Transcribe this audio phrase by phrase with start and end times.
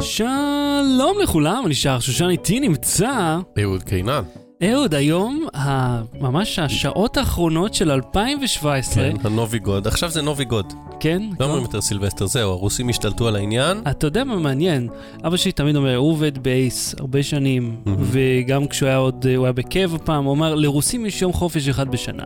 [0.00, 3.38] שלום לכולם, אני שר שושן איתי נמצא.
[3.62, 4.22] אהוד קינן.
[4.64, 9.02] אהוד, היום ה- ממש השעות האחרונות של 2017.
[9.04, 9.86] כן, הנובי גוד.
[9.86, 10.72] עכשיו זה נובי גוד.
[11.00, 11.22] כן?
[11.40, 13.80] לא אומרים יותר סילבסטר, זהו, הרוסים השתלטו על העניין.
[13.90, 14.88] אתה יודע מה מעניין?
[15.26, 17.76] אבא שלי תמיד אומר, הוא עובד ב yes הרבה שנים.
[18.00, 21.88] וגם כשהוא היה עוד, הוא היה בקבע פעם, הוא אמר, לרוסים יש יום חופש אחד
[21.90, 22.24] בשנה.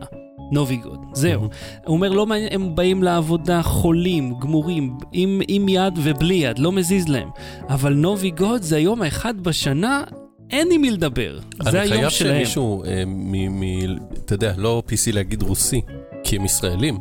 [0.51, 1.41] נובי גוד, זהו.
[1.41, 1.49] הוא
[1.95, 7.07] אומר, לא מעניין, הם באים לעבודה חולים, גמורים, עם, עם יד ובלי יד, לא מזיז
[7.07, 7.29] להם.
[7.69, 10.03] אבל נובי גוד זה היום האחד בשנה,
[10.51, 11.39] אין עם מי לדבר.
[11.63, 12.35] זה אני היום חייב שלהם.
[12.37, 13.59] שמישהו, אה, מ...
[13.59, 15.81] מ- אתה יודע, לא PC להגיד רוסי,
[16.23, 16.97] כי הם ישראלים,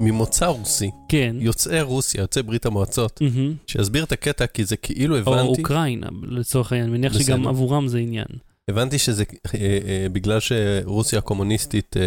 [0.00, 1.36] ממוצא רוסי, כן.
[1.40, 3.54] יוצאי רוסיה, יוצאי ברית המועצות, מהמם.
[3.66, 7.24] שיסביר את הקטע, כי זה כאילו או הבנתי, אוקראינה, לצורך העניין, אני מניח בסדר.
[7.24, 8.26] שגם עבורם זה עניין.
[8.68, 12.02] הבנתי שזה אה, אה, בגלל שרוסיה הקומוניסטית אה,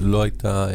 [0.00, 0.68] לא הייתה...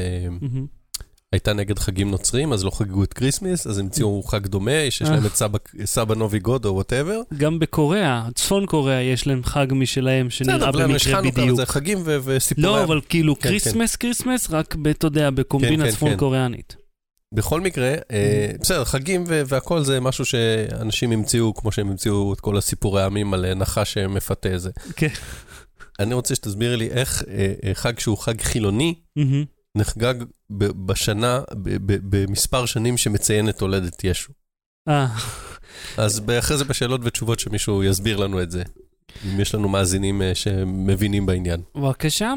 [1.32, 5.26] הייתה נגד חגים נוצרים, אז לא חגגו את כריסמס, אז המציאו חג דומה, שיש להם
[5.26, 7.22] את סבא, סבא נובי גוד או whatever.
[7.38, 11.58] גם בקוריאה, צפון קוריאה, יש להם חג משלהם שנראה במקרה בדיוק.
[11.58, 12.68] זה חגים ו- וסיפורי...
[12.68, 16.18] לא, אבל כאילו כן, כריסמס, כריסמס, רק, אתה יודע, בקומבינה כן, צפון כן.
[16.18, 16.76] קוריאנית.
[17.34, 22.58] בכל מקרה, אה, בסדר, חגים והכל זה משהו שאנשים המציאו, כמו שהם המציאו את כל
[22.58, 24.70] הסיפורי העמים על אה, נחש שמפתה זה.
[24.96, 25.08] כן.
[26.00, 28.96] אני רוצה שתסבירי לי איך אה, חג שהוא חג חילוני.
[29.78, 30.14] נחגג
[30.86, 31.42] בשנה,
[31.86, 34.34] במספר שנים שמציין את הולדת ישו.
[34.88, 35.08] אה,
[35.98, 38.64] אז אחרי זה בשאלות ותשובות שמישהו יסביר לנו את זה.
[39.26, 41.62] אם יש לנו מאזינים אה, שמבינים בעניין.
[41.76, 42.34] בבקשה.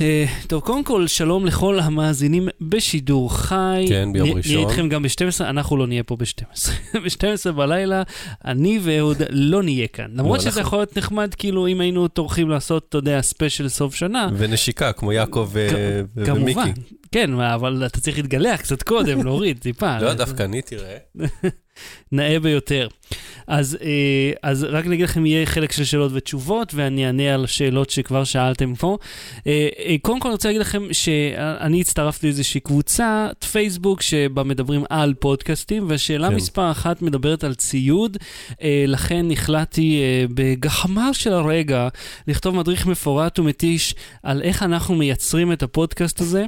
[0.00, 3.84] אה, טוב, קודם כל, שלום לכל המאזינים בשידור חי.
[3.88, 4.52] כן, ביום ראשון.
[4.54, 5.10] נהיה איתכם גם ב-12,
[5.44, 6.70] אנחנו לא נהיה פה ב-12.
[7.04, 8.02] ב-12 בלילה,
[8.44, 10.06] אני ואהוד לא נהיה כאן.
[10.14, 13.94] למרות שזה אנחנו- יכול להיות נחמד, כאילו, אם היינו טורחים לעשות, אתה יודע, ספיישל סוף
[13.94, 14.28] שנה.
[14.36, 16.42] ונשיקה, כמו יעקב ו- ו- כמובן.
[16.42, 16.80] ומיקי.
[17.12, 19.98] כן, אבל אתה צריך להתגלח קצת קודם, להוריד טיפה.
[19.98, 20.96] לא, דווקא אני, תראה.
[22.12, 22.88] נאה ביותר.
[23.46, 27.90] אז, אה, אז רק נגיד לכם, יהיה חלק של שאלות ותשובות, ואני אענה על שאלות
[27.90, 28.98] שכבר שאלתם פה.
[29.46, 34.84] אה, אה, קודם כל אני רוצה להגיד לכם שאני הצטרפתי לאיזושהי קבוצת פייסבוק שבה מדברים
[34.90, 36.34] על פודקאסטים, והשאלה כן.
[36.34, 38.16] מספר אחת מדברת על ציוד,
[38.62, 41.88] אה, לכן החלטתי אה, בגחמה של הרגע
[42.28, 46.44] לכתוב מדריך מפורט ומתיש על איך אנחנו מייצרים את הפודקאסט הזה.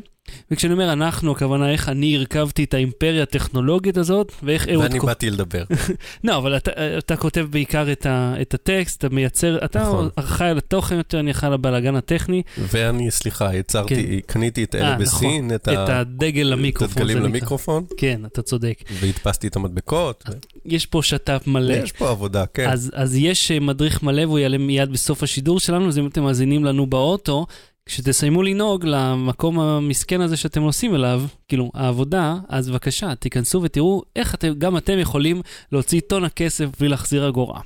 [0.51, 5.31] וכשאני אומר אנחנו, הכוונה איך אני הרכבתי את האימפריה הטכנולוגית הזאת, ואיך אהוד ואני באתי
[5.31, 5.65] לדבר.
[6.25, 10.09] לא, אבל אתה, אתה כותב בעיקר את, ה, את הטקסט, אתה מייצר, אתה נכון.
[10.17, 14.81] אחראי על התוכן יותר, אני אחראי על הבלאגן הטכני, ואני, סליחה, יצרתי, קניתי את אה,
[14.81, 15.05] אלה נכון.
[15.05, 16.91] בסין, את את ה- הדגל את למיקרופון.
[17.03, 17.29] הדגלים זה נקרא.
[17.29, 18.75] למיקרופון, כן, אתה צודק.
[19.01, 20.25] והדפסתי את המדבקות.
[20.65, 21.73] יש פה שת"פ מלא.
[21.75, 22.71] יש פה עבודה, כן.
[22.71, 26.23] אז, אז יש אה, מדריך מלא והוא יעלה מיד בסוף השידור שלנו, אז אם אתם
[26.23, 27.47] מאזינים לנו באוטו,
[27.91, 34.35] כשתסיימו לנהוג למקום המסכן הזה שאתם נוסעים אליו, כאילו העבודה, אז בבקשה, תיכנסו ותראו איך
[34.35, 35.43] אתם, גם אתם יכולים
[35.73, 37.61] להוציא טון הכסף בלי להחזיר אגורה.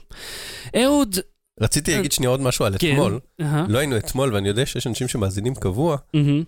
[0.77, 1.17] אהוד,
[1.61, 2.93] רציתי להגיד שנייה עוד משהו על כן.
[2.93, 3.21] אתמול.
[3.69, 5.97] לא היינו אתמול, ואני יודע שיש אנשים שמאזינים קבוע.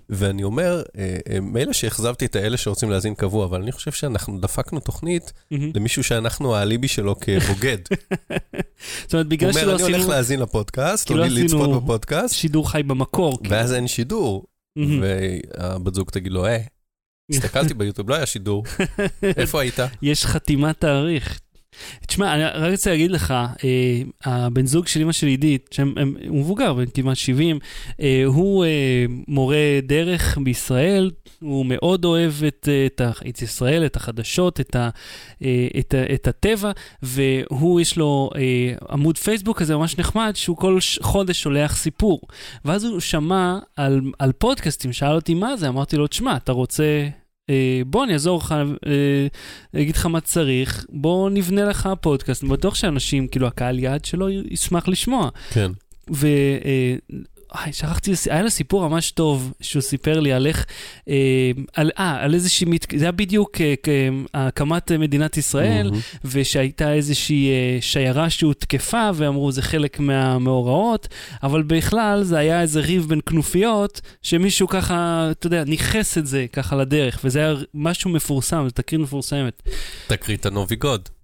[0.08, 4.40] ואני אומר, אה, אה, מילא שאכזבתי את האלה שרוצים להאזין קבוע, אבל אני חושב שאנחנו
[4.40, 5.32] דפקנו תוכנית.
[5.50, 7.78] למישהו שאנחנו האליבי שלו כבוגד.
[9.02, 11.60] זאת אומרת, הוא בגלל אומר, שלא אני הולך עשינו להאזין לפודקאסט, או לא לי לצפות
[11.60, 13.38] עשינו- בפודקאסט, שידור חי במקור.
[13.42, 13.50] כאילו.
[13.56, 14.44] ואז אין שידור.
[15.00, 16.58] והבת זוג תגיד לו, אה,
[17.30, 18.64] הסתכלתי ביוטיוב, לא היה שידור,
[19.22, 19.78] איפה היית?
[20.02, 21.40] יש חתימת תאריך.
[22.06, 23.30] תשמע, אני רק רוצה להגיד לך,
[23.64, 27.58] אה, הבן זוג של אמא שלי, עידית, שם- הם- הוא מבוגר, בן כמעט 70,
[28.00, 28.70] אה, הוא אה,
[29.28, 31.10] מורה דרך בישראל,
[31.40, 34.88] הוא מאוד אוהב את, אה, את, את ישראל, את החדשות, את, ה,
[35.42, 36.70] אה, את, את הטבע,
[37.02, 38.40] והוא, יש לו אה,
[38.90, 42.20] עמוד פייסבוק כזה ממש נחמד, שהוא כל חודש שולח סיפור.
[42.64, 47.08] ואז הוא שמע על, על פודקאסטים, שאל אותי מה זה, אמרתי לו, תשמע, אתה רוצה...
[47.50, 48.54] אה, בוא אני אעזור לך,
[48.86, 54.04] אה, אגיד לך מה צריך, בוא נבנה לך פודקאסט, אני בטוח שאנשים, כאילו הקהל יעד
[54.04, 55.28] שלו ישמח לשמוע.
[55.50, 55.70] כן.
[56.10, 56.26] ו...
[56.64, 56.96] אה,
[57.54, 60.66] איי, שכחתי, היה לו סיפור ממש טוב שהוא סיפר לי על איך,
[61.08, 62.86] אה, על, אה, על איזושהי, מת...
[62.96, 63.74] זה היה בדיוק אה,
[64.34, 66.00] הקמת מדינת ישראל, מהמם.
[66.24, 71.08] ושהייתה איזושהי אה, שיירה שהותקפה, ואמרו זה חלק מהמאורעות,
[71.42, 76.46] אבל בכלל זה היה איזה ריב בין כנופיות, שמישהו ככה, אתה יודע, ניכס את זה
[76.52, 79.62] ככה לדרך, וזה היה משהו מפורסם, זו תקרית מפורסמת.
[80.06, 81.15] תקרית הנובי גוד.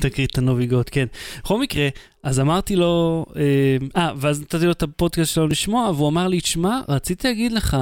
[0.00, 1.06] תקרית את הנוביגות, כן.
[1.44, 1.88] בכל מקרה,
[2.22, 3.42] אז אמרתי לו, אה,
[3.96, 7.76] אה, ואז נתתי לו את הפודקאסט שלו לשמוע, והוא אמר לי, תשמע, רציתי להגיד לך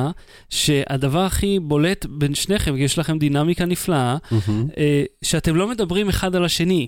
[0.51, 4.67] שהדבר הכי בולט בין שניכם, כי יש לכם דינמיקה נפלאה, מהמם.
[4.77, 6.87] אה, שאתם לא מדברים אחד על השני.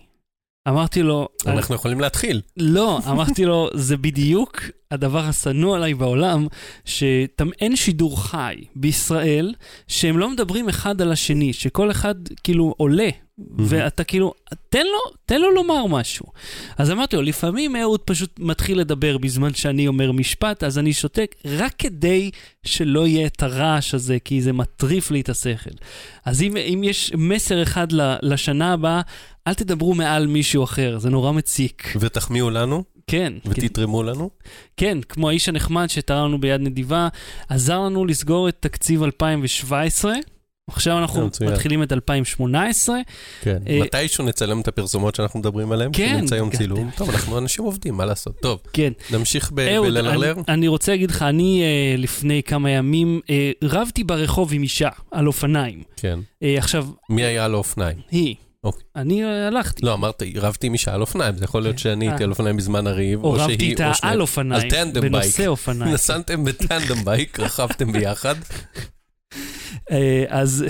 [0.68, 2.40] אמרתי לו, אנחנו יכולים להתחיל.
[2.56, 4.60] לא, אמרתי לו, זה בדיוק
[4.90, 6.46] הדבר השנוא עליי בעולם,
[6.84, 9.54] שאין שידור חי בישראל,
[9.88, 12.14] שהם לא מדברים אחד על השני, שכל אחד
[12.44, 13.08] כאילו עולה,
[13.58, 14.32] ואתה כאילו,
[14.68, 16.26] תן לו, תן לו לומר משהו.
[16.78, 21.34] אז אמרתי לו, לפעמים אהוד פשוט מתחיל לדבר בזמן שאני אומר משפט, אז אני שותק
[21.44, 22.30] רק כדי
[22.64, 25.70] שלא יהיה את הרעש הזה, כי זה מטריף לי את השכל.
[26.24, 27.86] אז אם, אם יש מסר אחד
[28.22, 29.00] לשנה הבאה,
[29.46, 31.92] אל תדברו מעל מישהו אחר, זה נורא מציק.
[32.00, 32.84] ותחמיאו לנו?
[33.06, 33.32] כן.
[33.46, 34.06] ותתרמו כן.
[34.06, 34.30] לנו?
[34.76, 37.08] כן, כמו האיש הנחמד שתרם לנו ביד נדיבה,
[37.48, 40.12] עזר לנו לסגור את תקציב 2017.
[40.70, 42.96] עכשיו אנחנו מתחילים את 2018.
[43.40, 46.16] כן, uh, מתישהו נצלם את הפרסומות שאנחנו מדברים עליהן, כן.
[46.18, 46.90] שנמצא היום צילום.
[46.96, 48.36] טוב, אנחנו אנשים עובדים, מה לעשות?
[48.40, 48.92] טוב, כן.
[49.10, 50.32] נמשיך בללרלר.
[50.32, 53.28] אני, אני רוצה להגיד לך, אני uh, לפני כמה ימים uh,
[53.62, 55.82] רבתי ברחוב עם אישה על אופניים.
[55.96, 56.18] כן.
[56.42, 56.86] Uh, עכשיו...
[57.10, 57.96] מי היה על האופניים?
[58.10, 58.34] היא.
[58.64, 58.82] אוקיי.
[58.96, 59.86] אני הלכתי.
[59.86, 62.86] לא, אמרת, רבתי עם אישה על אופניים, זה יכול להיות שאני הייתי על אופניים בזמן
[62.86, 65.94] הריב, או שהיא, או רבתי איתה על אופניים, בנושא אופניים.
[65.94, 68.34] נסעתם בטנדם בייק, רכבתם ביחד.
[70.28, 70.64] אז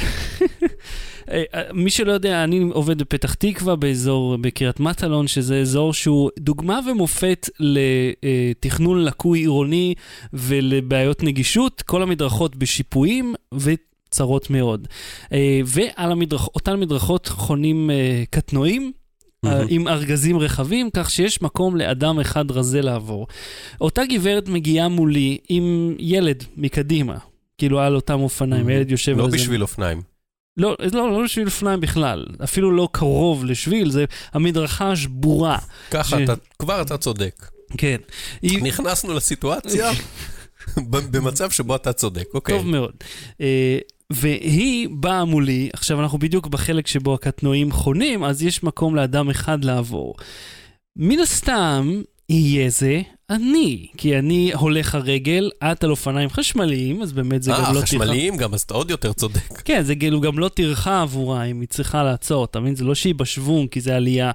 [1.74, 7.48] מי שלא יודע, אני עובד בפתח תקווה, באזור, בקריית מטלון, שזה אזור שהוא דוגמה ומופת
[7.60, 9.94] לתכנון לקוי עירוני
[10.32, 11.82] ולבעיות נגישות.
[11.82, 13.34] כל המדרכות בשיפועים,
[14.16, 14.88] צרות מאוד.
[15.66, 16.48] ועל המדרכ...
[16.54, 17.90] אותן מדרכות חונים
[18.30, 18.92] קטנועים.
[19.46, 19.48] Mm-hmm.
[19.68, 23.26] עם ארגזים רחבים, כך שיש מקום לאדם אחד רזה לעבור.
[23.80, 27.16] אותה גברת מגיעה מולי עם ילד מקדימה,
[27.58, 29.36] כאילו על אותם אופניים, הילד יושב לא על זה.
[29.36, 30.02] לא בשביל אופניים.
[30.56, 35.58] לא, לא, לא בשביל אופניים בכלל, אפילו לא קרוב לשביל, זה המדרכה שבורה.
[35.90, 36.22] ככה, ש...
[36.22, 37.50] אתה, כבר אתה צודק.
[37.78, 37.96] כן.
[38.42, 39.90] נכנסנו לסיטואציה
[41.10, 42.58] במצב שבו אתה צודק, אוקיי.
[42.58, 42.92] טוב מאוד.
[44.12, 49.30] אה, והיא באה מולי, עכשיו אנחנו בדיוק בחלק שבו הקטנועים חונים, אז יש מקום לאדם
[49.30, 50.14] אחד לעבור.
[50.96, 53.00] מן הסתם, יהיה זה
[53.30, 57.66] אני, כי אני הולך הרגל, את על אופניים חשמליים, אז באמת זה 아, גם לא
[57.66, 57.78] טרחה.
[57.78, 59.62] אה, חשמליים גם, אז אתה עוד יותר צודק.
[59.64, 62.76] כן, זה כאילו גם לא טרחה עבורה אם היא צריכה לעצור, אתה מבין?
[62.76, 64.30] זה לא שהיא בשוונג, כי זה עלייה.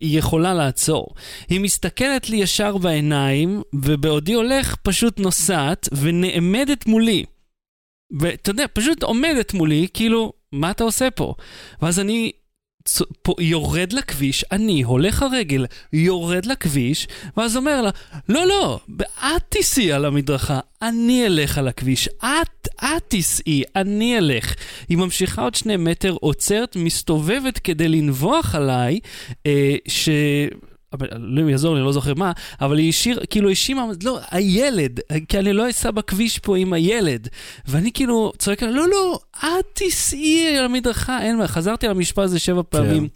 [0.00, 1.06] היא יכולה לעצור.
[1.48, 7.24] היא מסתכלת לי ישר בעיניים, ובעודי הולך פשוט נוסעת ונעמדת מולי.
[8.10, 11.34] ואתה יודע, פשוט עומדת מולי, כאילו, מה אתה עושה פה?
[11.82, 12.32] ואז אני
[13.22, 17.90] פה, יורד לכביש, אני הולך הרגל, יורד לכביש, ואז אומר לה,
[18.28, 24.54] לא, לא, את תיסעי על המדרכה, אני אלך על הכביש, את, את תיסעי, אני אלך.
[24.88, 29.00] היא ממשיכה עוד שני מטר, עוצרת, מסתובבת כדי לנבוח עליי,
[29.46, 30.08] אה, ש...
[31.12, 35.38] אלוהים יעזור לי, אני לא זוכר מה, אבל היא השאיר, כאילו האשימה, לא, הילד, כי
[35.38, 37.28] אני לא אסע בכביש פה עם הילד.
[37.66, 42.18] ואני כאילו צועק לה, לא, לא, את תיסעי על המדרכה, אין מה, חזרתי על המשפט
[42.18, 43.08] הזה שבע פעמים.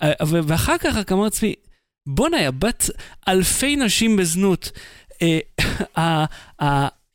[0.00, 0.10] כן.
[0.30, 1.54] ואחר כך רק אמרתי לעצמי,
[2.06, 2.90] בואנה, בת
[3.28, 4.70] אלפי נשים בזנות.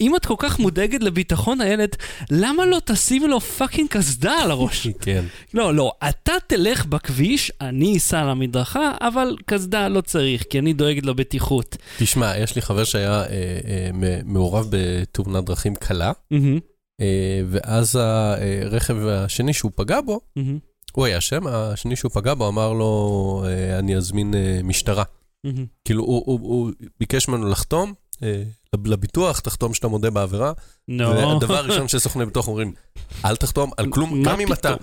[0.01, 1.95] אה, אם את כל כך מודאגת לביטחון הילד,
[2.31, 4.87] למה לא תשימי לו fucking קסדה על הראש?
[5.01, 5.25] כן.
[5.53, 10.73] לא, לא, אתה תלך בכביש, אני אסע על המדרכה, אבל קסדה לא צריך, כי אני
[10.73, 11.77] דואגת לבטיחות.
[11.97, 13.25] תשמע, יש לי חבר שהיה אה,
[13.65, 13.89] אה,
[14.25, 16.59] מעורב בתאונת דרכים קלה, mm-hmm.
[17.01, 20.41] אה, ואז הרכב השני שהוא פגע בו, mm-hmm.
[20.93, 25.03] הוא היה שם, השני שהוא פגע בו אמר לו, אה, אני אזמין אה, משטרה.
[25.03, 25.65] Mm-hmm.
[25.85, 27.93] כאילו, הוא, הוא, הוא ביקש ממנו לחתום.
[28.85, 30.51] לביטוח, תחתום שאתה מודה בעבירה.
[30.87, 31.09] נו.
[31.09, 32.73] והדבר הראשון שסוכני ביטוח אומרים,
[33.25, 34.75] אל תחתום על כלום, גם אם אתה,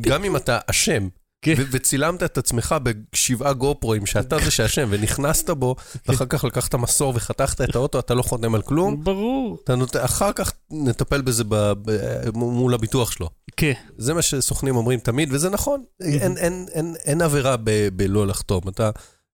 [0.00, 1.08] גם אם אתה אשם.
[1.42, 1.54] כן.
[1.70, 6.12] וצילמת את עצמך בשבעה גופרואים, שאתה זה שאשם, ונכנסת בו, כן.
[6.12, 9.04] ואחר כך לקחת מסור וחתכת את האוטו, אתה לא חותם על כלום.
[9.04, 9.58] ברור.
[10.00, 11.54] אחר כך נטפל בזה ב...
[11.54, 11.92] ב...
[12.34, 13.28] מול הביטוח שלו.
[13.56, 13.72] כן.
[13.98, 15.82] זה מה שסוכנים אומרים תמיד, וזה נכון.
[16.00, 17.88] אין, אין, אין, אין, אין עבירה ב...
[17.92, 18.68] בלא לחתום.
[18.68, 18.90] אתה...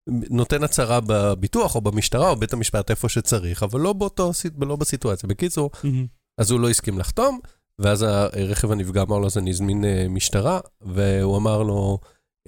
[0.09, 4.31] נותן הצהרה בביטוח או במשטרה או בית המשפט איפה שצריך, אבל לא באותו,
[4.61, 5.29] לא בסיטואציה.
[5.29, 6.07] בקיצור, mm-hmm.
[6.39, 7.41] אז הוא לא הסכים לחתום,
[7.79, 11.99] ואז הרכב הנפגע אמר לו, אז אני אזמין uh, משטרה, והוא אמר לו,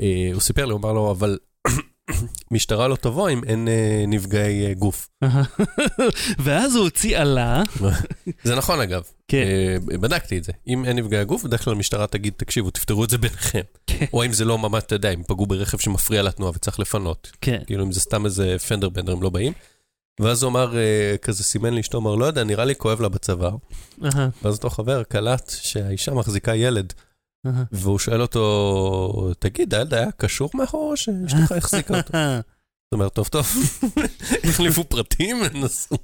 [0.01, 1.39] uh, הוא סיפר לי, הוא אמר לו, אבל
[2.51, 5.09] משטרה לא תבוא אם אין uh, נפגעי uh, גוף.
[6.45, 7.63] ואז הוא הוציא עלה.
[8.45, 9.45] זה נכון אגב, כן.
[9.93, 10.53] uh, בדקתי את זה.
[10.69, 13.61] אם אין נפגעי גוף, בדרך כלל המשטרה תגיד, תקשיבו, תפתרו את זה ביניכם.
[13.87, 14.07] כן.
[14.13, 17.31] או אם זה לא ממש, אתה יודע, אם פגעו ברכב שמפריע לתנועה וצריך לפנות.
[17.41, 17.59] כן.
[17.67, 19.53] כאילו אם זה סתם איזה פנדר בנדר, הם לא באים.
[20.21, 20.75] ואז הוא אמר,
[21.23, 23.57] כזה סימן לאשתו, אמר, לא יודע, נראה לי כואב לה בצוואר.
[24.43, 26.93] ואז אותו חבר קלט שהאישה מחזיקה ילד.
[27.73, 32.13] והוא שואל אותו, תגיד, הילד היה קשור מאחור או שאשתך החזיקה אותו?
[32.13, 33.47] זאת אומרת, טוב, טוב,
[34.49, 35.97] החליפו פרטים, נסו.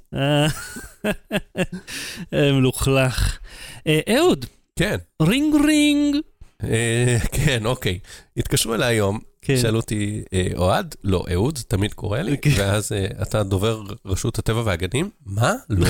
[2.33, 3.39] מלוכלך.
[3.87, 4.45] אה, אהוד.
[4.75, 4.97] כן.
[5.21, 6.15] רינג רינג.
[6.63, 7.99] אה, כן, אוקיי.
[8.37, 9.57] התקשרו אליי היום כן.
[9.57, 10.95] שאלו אותי, אה, אוהד?
[11.03, 12.49] לא, אהוד, תמיד קורא לי, כן.
[12.57, 15.09] ואז אה, אתה דובר רשות הטבע והגנים?
[15.25, 15.53] מה?
[15.69, 15.87] לא,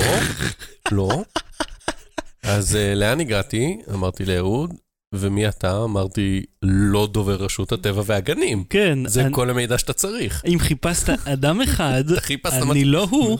[0.92, 1.08] לא.
[2.42, 3.78] אז אה, לאן הגעתי?
[3.94, 4.74] אמרתי לאהוד,
[5.18, 5.82] ומי אתה?
[5.84, 8.64] אמרתי, לא דובר רשות הטבע והגנים.
[8.70, 10.42] כן, זה אני- כל המידע שאתה צריך.
[10.46, 13.38] אם חיפשת אדם אחד, אתה חיפשת אני לא הוא.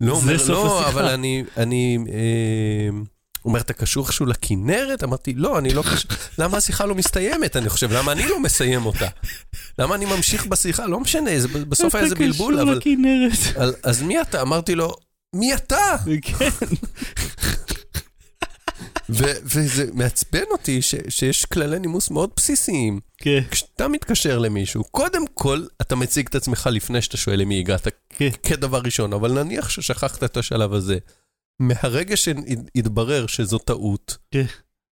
[0.00, 0.90] לא, זה אומר, סוף לא, השיחה.
[0.90, 2.88] אבל אני, אני, אה,
[3.42, 5.04] הוא אומר, אתה קשור איכשהו לכנרת?
[5.04, 6.10] אמרתי, לא, אני לא קשור.
[6.38, 7.56] למה השיחה לא מסתיימת?
[7.56, 9.06] אני חושב, למה אני לא מסיים אותה?
[9.78, 10.86] למה אני ממשיך בשיחה?
[10.86, 12.80] לא משנה, זה, בסוף היה איזה בלבול, אתה אבל...
[12.80, 13.56] קשור לכנרת.
[13.56, 14.42] אז, אז מי אתה?
[14.42, 14.92] אמרתי לו,
[15.34, 15.96] מי אתה?
[16.22, 16.48] כן,
[19.12, 23.00] ו- וזה מעצבן אותי ש- שיש כללי נימוס מאוד בסיסיים.
[23.18, 27.88] כן, כשאתה מתקשר למישהו, קודם כל אתה מציג את עצמך לפני שאתה שואל למי הגעת
[28.10, 28.30] כן.
[28.42, 30.98] כדבר ראשון, אבל נניח ששכחת את השלב הזה.
[31.60, 34.44] מהרגע שהתברר שזו טעות כן.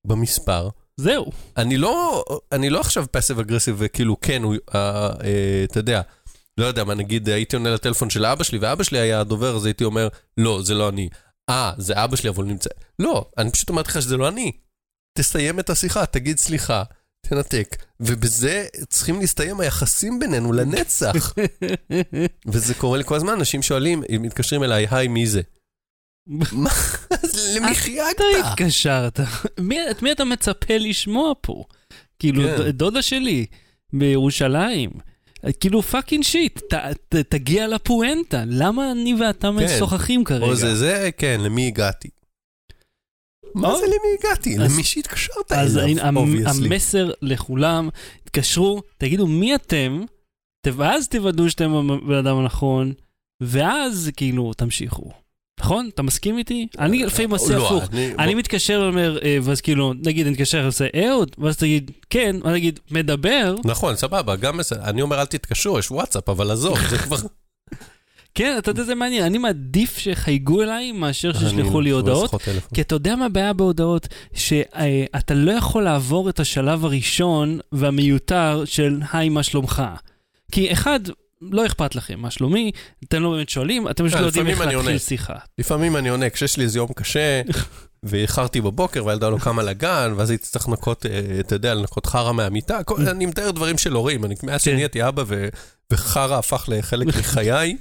[0.06, 1.32] במספר, זהו.
[1.56, 6.00] אני לא, אני לא עכשיו פסיב אגרסיב וכאילו כן, הוא, אה, אה, אתה יודע,
[6.58, 9.64] לא יודע מה, נגיד הייתי עונה לטלפון של אבא שלי ואבא שלי היה הדובר, אז
[9.64, 11.08] הייתי אומר, לא, זה לא אני.
[11.50, 12.70] אה, זה אבא שלי, אבל הוא נמצא...
[12.98, 14.52] לא, אני פשוט אמרתי לך שזה לא אני.
[15.18, 16.82] תסיים את השיחה, תגיד סליחה,
[17.26, 17.76] תנתק.
[18.00, 21.34] ובזה צריכים להסתיים היחסים בינינו לנצח.
[22.52, 25.40] וזה קורה לי כל הזמן, אנשים שואלים, אם מתקשרים אליי, היי, מי זה?
[26.26, 26.70] מה?
[27.56, 28.16] למי חייגת?
[28.16, 29.20] אתה התקשרת.
[29.90, 31.64] את מי אתה מצפה לשמוע פה?
[32.18, 32.70] כאילו, כן.
[32.70, 33.46] דודה שלי
[33.92, 34.90] בירושלים.
[35.60, 36.74] כאילו fucking shit, ת-
[37.08, 40.44] ת- תגיע לפואנטה, למה אני ואתה משוחחים כרגע?
[40.44, 42.08] או זה זה, כן, למי הגעתי?
[43.54, 43.78] מה או.
[43.78, 44.58] זה למי הגעתי?
[44.58, 46.68] אז- למי שהתקשרת אליו, obviously.
[46.68, 47.88] המסר לכולם,
[48.24, 50.04] תתקשרו, תגידו מי אתם,
[50.66, 52.92] ואז תוודאו שאתם הבן אדם הנכון,
[53.42, 55.10] ואז כאילו תמשיכו.
[55.60, 55.90] נכון?
[55.94, 56.66] אתה מסכים איתי?
[56.78, 57.84] אני לפעמים עושה לא, הפוך.
[58.18, 62.52] אני- מתקשר ואומר, אה, ואז כאילו, נגיד, אני מתקשר ועושה אהוד, ואז תגיד, כן, ואז
[62.54, 64.60] תגיד, מדבר, נכון, סבבה, גם.
[64.82, 67.16] אני אומר אל תתקשרו, יש וואטסאפ, אבל עזוב, זה כבר...
[68.34, 72.34] כן, אתה יודע, זה מעניין, אני מעדיף שיחייגו אליי מאשר שישלחו לי לא הודעות.
[72.74, 74.08] כי אתה יודע מה הבעיה בהודעות?
[74.34, 79.82] שאתה לא יכול לעבור את השלב הראשון והמיותר של היי, מה שלומך?
[80.52, 81.00] כי אחד,
[81.52, 82.70] לא אכפת לכם מה שלומי,
[83.04, 84.98] אתם לא באמת שואלים, אתם פשוט לא יודעים איך להתחיל.
[84.98, 85.34] שיחה.
[85.58, 87.42] לפעמים אני עונה, כשיש לי איזה יום קשה,
[88.02, 92.32] ואיחרתי בבוקר, והילדה לא קמה לגן, ואז הייתי צריך לנקות, אה, אתה יודע, לנקות חרא
[92.32, 94.70] מהמיטה, אני מתאר דברים של הורים, מאז כן.
[94.70, 95.24] שנהייתי אבא
[95.92, 97.76] וחרא הפך לחלק מחיי,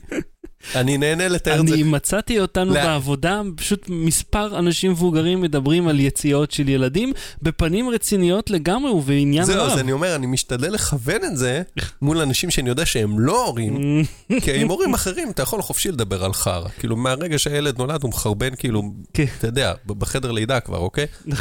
[0.75, 1.73] אני נהנה לתאר את זה.
[1.73, 2.83] אני מצאתי אותנו לא.
[2.83, 9.63] בעבודה, פשוט מספר אנשים מבוגרים מדברים על יציאות של ילדים, בפנים רציניות לגמרי ובעניין זהו,
[9.63, 9.71] רב.
[9.71, 11.61] אז אני אומר, אני משתדל לכוון את זה
[12.01, 14.03] מול אנשים שאני יודע שהם לא הורים,
[14.43, 16.69] כי עם הורים אחרים אתה יכול חופשי לדבר על חרא.
[16.79, 19.25] כאילו, מהרגע שהילד נולד הוא מחרבן, כאילו, כן.
[19.37, 21.05] אתה יודע, בחדר לידה כבר, אוקיי?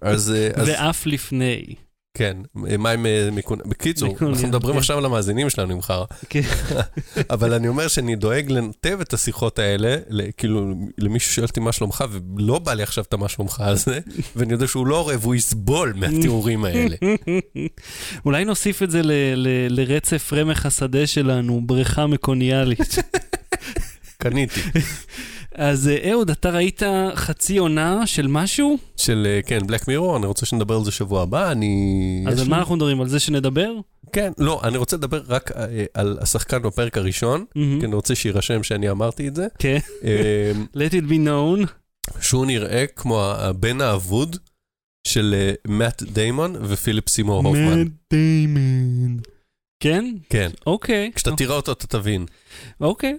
[0.00, 1.64] אז, אה, אז ואף לפני.
[2.16, 3.58] כן, מה עם אה, מיכון...
[3.66, 4.78] בקיצור, אנחנו מדברים כן.
[4.78, 6.04] עכשיו על המאזינים שלנו עם חרא.
[6.28, 6.40] כן.
[7.34, 9.96] אבל אני אומר שאני דואג לנתב את השיחות האלה,
[10.36, 13.98] כאילו, למישהו שואל אותי מה שלומך, ולא בא לי עכשיו את המה שלומך הזה,
[14.36, 16.96] ואני יודע שהוא לא עורב, הוא יסבול מהתיאורים האלה.
[18.26, 19.00] אולי נוסיף את זה
[19.68, 22.96] לרצף רמך השדה שלנו, בריכה מקוניאלית.
[24.18, 24.60] קניתי.
[25.54, 26.82] אז אה, אהוד, אתה ראית
[27.14, 28.78] חצי עונה של משהו?
[28.96, 32.24] של, אה, כן, בלק מירור, אני רוצה שנדבר על זה שבוע הבא, אני...
[32.28, 33.00] אז על לי- מה אנחנו מדברים?
[33.00, 33.72] על זה שנדבר?
[34.12, 37.44] כן, לא, אני רוצה לדבר רק אה, על השחקן בפרק הראשון.
[37.54, 39.46] כי אני רוצה שיירשם שאני אמרתי את זה.
[39.58, 39.78] כן.
[40.04, 41.66] אה, Let it be known.
[42.20, 44.36] שהוא נראה כמו הבן האבוד
[45.08, 45.34] של
[45.68, 47.78] מאט דיימון ופיליפ סימור הופמן.
[47.78, 49.16] מאט דיימן.
[49.84, 50.04] כן?
[50.30, 51.10] כן, אוקיי.
[51.14, 52.26] כשאתה תראה אותו אתה תבין.
[52.80, 53.16] אוקיי.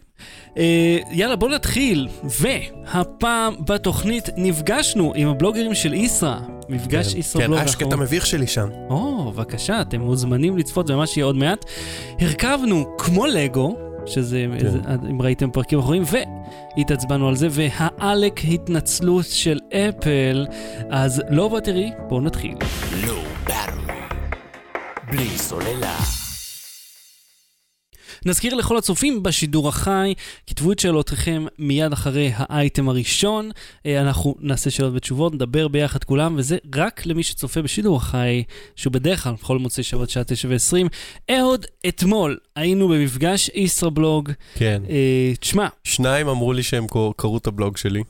[0.57, 2.07] אה, יאללה, בוא נתחיל.
[2.23, 6.35] והפעם בתוכנית נפגשנו עם הבלוגרים של איסרא.
[6.69, 8.67] מפגש כן, איסרא כן, בלוג היה שקטע מביך שלי שם.
[8.89, 11.65] או, בבקשה, אתם מוזמנים לצפות במה שיהיה עוד מעט.
[12.19, 14.65] הרכבנו כמו לגו, שזה, כן.
[14.65, 14.79] איזה-
[15.09, 16.03] אם ראיתם פרקים אחרים,
[16.77, 20.45] והתעצבנו על זה, והעלק התנצלות של אפל,
[20.89, 22.55] אז לא בוא תראי, בואו נתחיל.
[23.07, 23.13] לא
[23.47, 23.95] ברור.
[25.11, 26.24] בלי סוללה.
[28.25, 30.13] נזכיר לכל הצופים בשידור החי,
[30.47, 33.51] כתבו את שאלותיכם מיד אחרי האייטם הראשון.
[33.85, 38.43] אה, אנחנו נעשה שאלות ותשובות, נדבר ביחד כולם, וזה רק למי שצופה בשידור החי,
[38.75, 40.87] שהוא בדרך כלל בכל מוצאי שבת שעה 9 ו-20.
[41.31, 44.31] אהוד, אתמול היינו במפגש ישראבלוג.
[44.55, 44.81] כן.
[44.89, 46.85] אה, תשמע, שניים אמרו לי שהם
[47.17, 48.03] קראו את הבלוג שלי.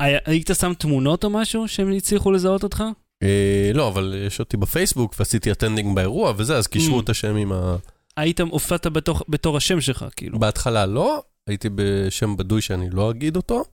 [0.00, 2.84] היית שם תמונות או משהו שהם הצליחו לזהות אותך?
[3.22, 7.02] אה, לא, אבל יש אותי בפייסבוק ועשיתי attending באירוע וזה, אז קישרו Mm.
[7.02, 7.76] את השם עם ה...
[8.16, 10.38] היית, הופעת בתוך, בתור השם שלך, כאילו.
[10.38, 13.64] בהתחלה לא, הייתי בשם בדוי שאני לא אגיד אותו.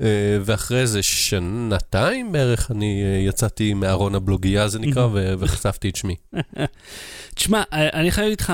[0.00, 5.96] אה, ואחרי איזה שנתיים בערך אני אה, יצאתי מארון הבלוגייה, זה נקרא, ו- וחשפתי את
[5.96, 6.16] שמי.
[7.34, 8.52] תשמע, אני חייב להגיד לך,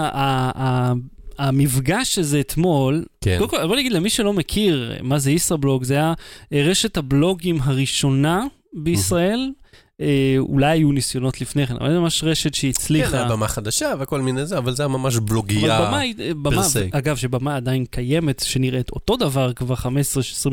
[1.38, 3.36] המפגש הזה אתמול, כן.
[3.38, 6.14] קודם כל, בוא נגיד למי שלא מכיר מה זה ישראבלוג, זה היה
[6.52, 9.52] אה, רשת הבלוגים הראשונה בישראל.
[9.54, 9.60] אה,
[10.38, 13.16] אולי היו ניסיונות לפני כן, אבל זה ממש רשת כן, שהצליחה.
[13.16, 15.80] היה במה חדשה וכל מיני זה, אבל זה היה ממש אבל בלוגייה.
[15.88, 16.78] במה, היא- במה, se.
[16.98, 19.86] אגב, שבמה עדיין קיימת, שנראית אותו דבר כבר 15-20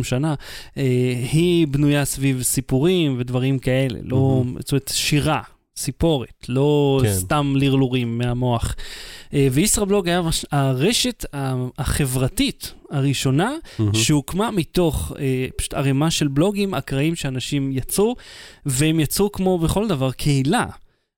[0.03, 0.35] שנה,
[0.77, 0.83] אה,
[1.31, 5.41] היא בנויה סביב סיפורים ודברים כאלה, לא, זאת אומרת, שירה,
[5.77, 7.13] סיפורת, לא כן.
[7.13, 8.75] סתם לרלורים מהמוח.
[9.33, 11.25] אה, וישראבלוג היה מש- הרשת
[11.77, 13.93] החברתית הראשונה מהמם.
[13.93, 18.15] שהוקמה מתוך אה, פשוט ערימה של בלוגים אקראיים שאנשים יצרו,
[18.65, 20.65] והם יצרו כמו בכל דבר, קהילה.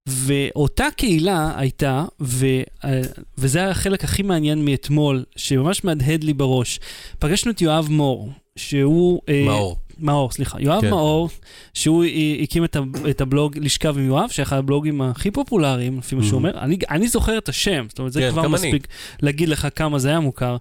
[0.07, 2.45] ואותה קהילה הייתה, ו,
[2.85, 3.01] אה,
[3.37, 6.79] וזה היה החלק הכי מעניין מאתמול, שממש מהדהד לי בראש.
[7.19, 9.21] פגשנו את יואב מור, שהוא...
[9.29, 9.77] אה, מאור.
[10.01, 10.57] מאור, סליחה.
[10.61, 10.89] יואב כן.
[10.89, 11.29] מאור,
[11.73, 12.03] שהוא
[12.43, 12.77] הקים את,
[13.09, 16.35] את הבלוג לשכב עם יואב, שאחד הבלוגים הכי פופולריים, לפי מה שהוא Mhm.
[16.35, 16.59] אומר.
[16.59, 18.67] אני, אני זוכר את השם, זאת אומרת, זה כן, כבר גם אני.
[18.67, 18.87] מספיק
[19.21, 20.57] להגיד לך כמה זה היה מוכר.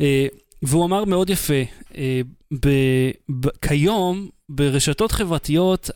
[0.00, 0.26] אה,
[0.62, 1.54] והוא אמר מאוד יפה,
[1.96, 2.20] אה,
[2.62, 2.68] ב,
[3.40, 5.90] ב, כיום, ברשתות חברתיות,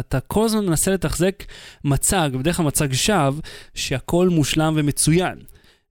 [0.00, 1.44] אתה כל הזמן מנסה לתחזק
[1.84, 3.40] מצג, בדרך כלל מצג שווא,
[3.74, 5.34] שהכל מושלם ומצוין.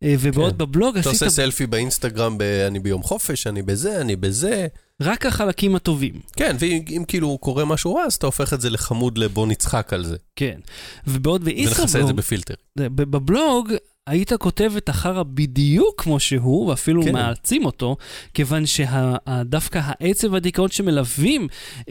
[0.04, 0.58] אה, ובעוד כן.
[0.58, 4.68] בבלוג אתה עשית עושה סלפי באינסטגרם, ב- אני ביום חופש, אני בזה, אני בזה.
[5.02, 6.14] רק החלקים הטובים.
[6.36, 9.94] כן, ואם אם כאילו קורה משהו רע, אז אתה הופך את זה לחמוד לבוא נצחק
[9.94, 10.16] על זה.
[10.36, 10.60] כן.
[11.08, 12.54] ובעוד ונכסה את זה בפילטר.
[12.76, 13.74] בבלוג
[14.08, 17.14] היית כותב את החרא בדיוק כמו שהוא, ואפילו כן.
[17.14, 17.98] מעצים אותו,
[18.34, 21.48] כיוון שדווקא העצב והדיכאון שמלווים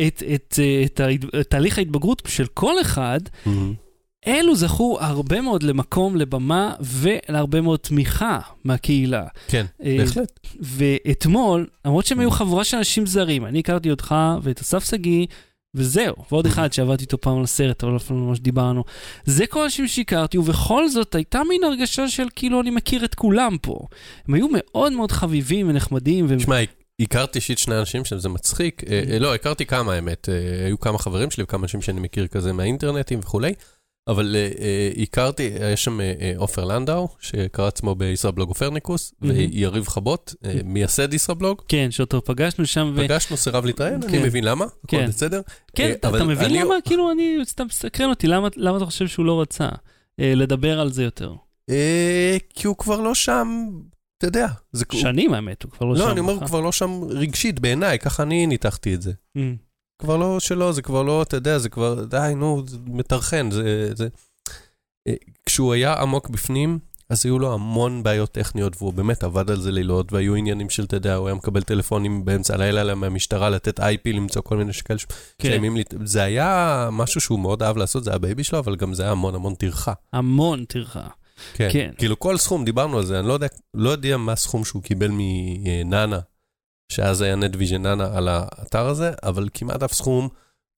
[0.06, 3.20] את, את, אה, את, ההת- את תהליך ההתבגרות של כל אחד,
[4.26, 9.26] אלו זכו הרבה מאוד למקום, לבמה ולהרבה מאוד תמיכה מהקהילה.
[9.48, 10.40] כן, אה, בהחלט.
[10.60, 15.26] ואתמול, למרות שהם היו חבורה של אנשים זרים, אני הכרתי אותך ואת אסף שגיא,
[15.74, 18.84] וזהו, ועוד אחד שעבדתי איתו פעם על הסרט, אבל אף פעם לא ממש דיברנו.
[19.24, 23.56] זה כל האנשים שהכרתי, ובכל זאת הייתה מין הרגשה של כאילו אני מכיר את כולם
[23.62, 23.78] פה.
[24.28, 26.36] הם היו מאוד מאוד חביבים ונחמדים, ו...
[26.36, 26.56] תשמע,
[27.00, 28.82] הכרתי אישית שני אנשים שזה מצחיק.
[28.90, 30.28] אה, אה, לא, הכרתי כמה, האמת.
[30.64, 33.52] היו כמה חברים שלי וכמה אנשים שאני מכיר כזה מהאינטרנטים וכולי.
[34.08, 39.34] אבל אה, אה, הכרתי, יש שם אה, אה, עופר לנדאו, שקרא עצמו בישראבלוג אופרניקוס, מהמם.
[39.36, 41.62] ויריב חבות, אה, מייסד ישראבלוג.
[41.68, 43.00] כן, שאותו פגשנו שם, ו...
[43.04, 44.22] פגשנו, סירב להתראיין, אני כן.
[44.22, 45.06] מבין למה, הכל כן.
[45.08, 45.40] בסדר.
[45.76, 46.74] כן, אה, אתה, מבין אני- למה?
[46.84, 49.68] כאילו, אני סתם מסקרן אותי, למה, למה אתה חושב שהוא לא רצה
[50.20, 51.32] אה, לדבר על זה יותר?
[51.70, 53.68] אה, כי הוא כבר לא שם,
[54.18, 54.46] אתה יודע.
[54.72, 56.00] זה- שנים האמת, הוא כבר לא שם.
[56.02, 56.32] לא, אני אומר?
[56.32, 59.12] הוא כבר לא שם רגשית בעיניי, ככה אני ניתחתי את זה.
[59.98, 63.94] כבר לא שלו, זה כבר לא, אתה יודע, זה כבר, די, נו, זה מטרחן, זה...
[63.94, 64.08] זה...
[65.08, 65.14] אה,
[65.46, 66.78] כשהוא היה עמוק בפנים,
[67.10, 70.84] אז היו לו המון בעיות טכניות, והוא באמת עבד על זה לילות, והיו עניינים של,
[70.84, 74.98] אתה יודע, הוא היה מקבל טלפונים באמצע הלילה מהמשטרה, לתת IP, למצוא כל מיני שכאלה
[74.98, 75.82] כן, שקיימים לי.
[76.04, 79.12] זה היה משהו שהוא מאוד אהב לעשות, זה היה baby שלו, אבל גם זה היה
[79.12, 79.92] המון המון טרחה.
[80.12, 81.06] המון טרחה.
[81.54, 81.68] כן.
[81.72, 81.90] כן.
[81.98, 85.10] כאילו כל סכום, דיברנו על זה, אני לא יודע, לא יודע מה הסכום שהוא קיבל
[85.12, 86.18] מנענע,
[86.92, 90.28] שאז היה נטוויז'ן נאנה על האתר הזה, אבל כמעט אף סכום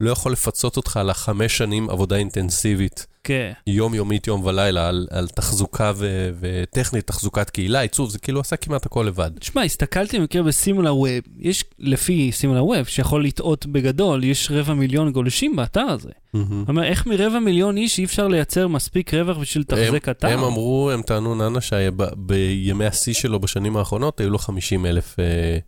[0.01, 3.53] לא יכול לפצות אותך על החמש שנים עבודה אינטנסיבית, כן.
[3.66, 8.87] יומיומית, יום ולילה, על, על תחזוקה ו, וטכנית, תחזוקת קהילה, עיצוב, זה כאילו עשה כמעט
[8.87, 9.31] הכל לבד.
[9.38, 15.57] תשמע, הסתכלתי במקרה ב SimilarWeb, יש לפי SimilarWeb, שיכול לטעות בגדול, יש רבע מיליון גולשים
[15.57, 16.11] באתר הזה.
[16.33, 20.29] זאת אומרת, איך מרבע מיליון איש אי אפשר לייצר מספיק רווח בשביל לתחזק אתר?
[20.29, 25.59] הם אמרו, הם טענו, נאנה, שבימי השיא שלו בשנים האחרונות, היו לו 50 אלף אה,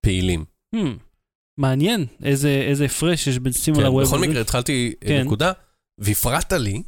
[0.00, 0.44] פעילים.
[0.76, 0.78] Hmm,
[1.58, 4.02] מעניין איזה איזה הפרש יש בין סימולר כן, ווב.
[4.02, 4.18] בכל.
[4.18, 5.22] מקרה, התחלתי אה, כן.
[5.22, 5.52] נקודה,
[5.98, 6.82] והפרעת לי,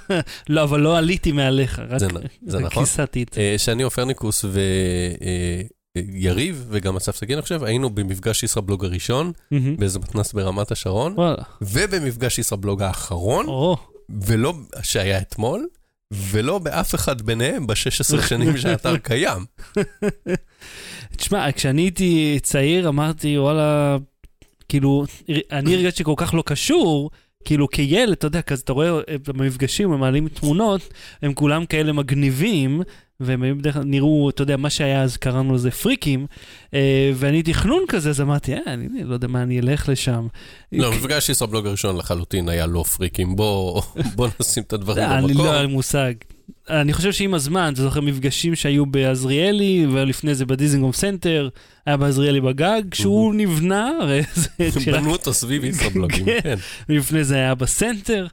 [0.48, 2.06] לא, אבל לא עליתי מעליך, רק זה
[2.46, 2.84] זה נכון.
[2.84, 3.40] כיסתי את זה.
[3.40, 4.44] אה, שאני אופרניקוס
[5.96, 9.76] ויריב, וגם אסף שגיא, אני חושב, היינו במפגש ישראבלוג הראשון, מהמם.
[9.76, 11.42] באיזה מתנ"ס ברמת השרון, וואלה.
[11.62, 13.76] ובמפגש ישראבלוג האחרון, או,
[14.08, 15.68] ולא, שהיה אתמול,
[16.12, 19.44] ולא באף אחד ביניהם ב-16 שנים שהאתר קיים.
[21.16, 23.96] תשמע, כשאני הייתי צעיר אמרתי, וואלה,
[24.68, 25.04] כאילו,
[25.52, 27.10] אני הרגשתי כל כך לא קשור,
[27.44, 30.80] כאילו כילד, אתה יודע, כזה, אתה רואה אה, במפגשים, הם מעלים תמונות,
[31.22, 32.82] הם כולם כאלה מגניבים,
[33.20, 36.26] והם היו בדרך כלל נראו, אתה יודע, מה שהיה אז קראנו לזה פריקים,
[36.74, 40.26] אה, ואני תכנון כזה, אז אמרתי, אה, אני לא יודע מה, אני אלך לשם.
[40.72, 43.82] לא, מפגש ישראבלוג הראשון לחלוטין היה לא פריקים, בוא
[44.40, 45.46] נשים את הדברים אה, אני במקום.
[45.46, 46.12] לא היה לי מושג.
[46.70, 51.48] אני חושב שעם הזמן, אתה זוכר מפגשים שהיו בעזריאלי, ולפני זה בדיזינגוף סנטר,
[51.86, 54.48] היה בעזריאלי בגג, כשהוא נבנה, הרי זה...
[54.92, 56.40] בנו אותו סביב ישראבלוגים, כן.
[56.42, 56.54] כן.
[56.88, 58.26] לפני זה היה בסנטר.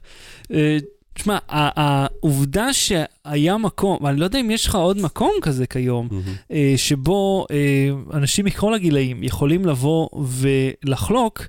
[0.52, 0.78] אה,
[1.14, 6.08] תשמע, העובדה שהיה מקום, ואני לא יודע אם יש לך עוד מקום כזה כיום.
[6.52, 11.46] אה, שבו אה, אנשים מכל הגילאים יכולים לבוא ולחלוק,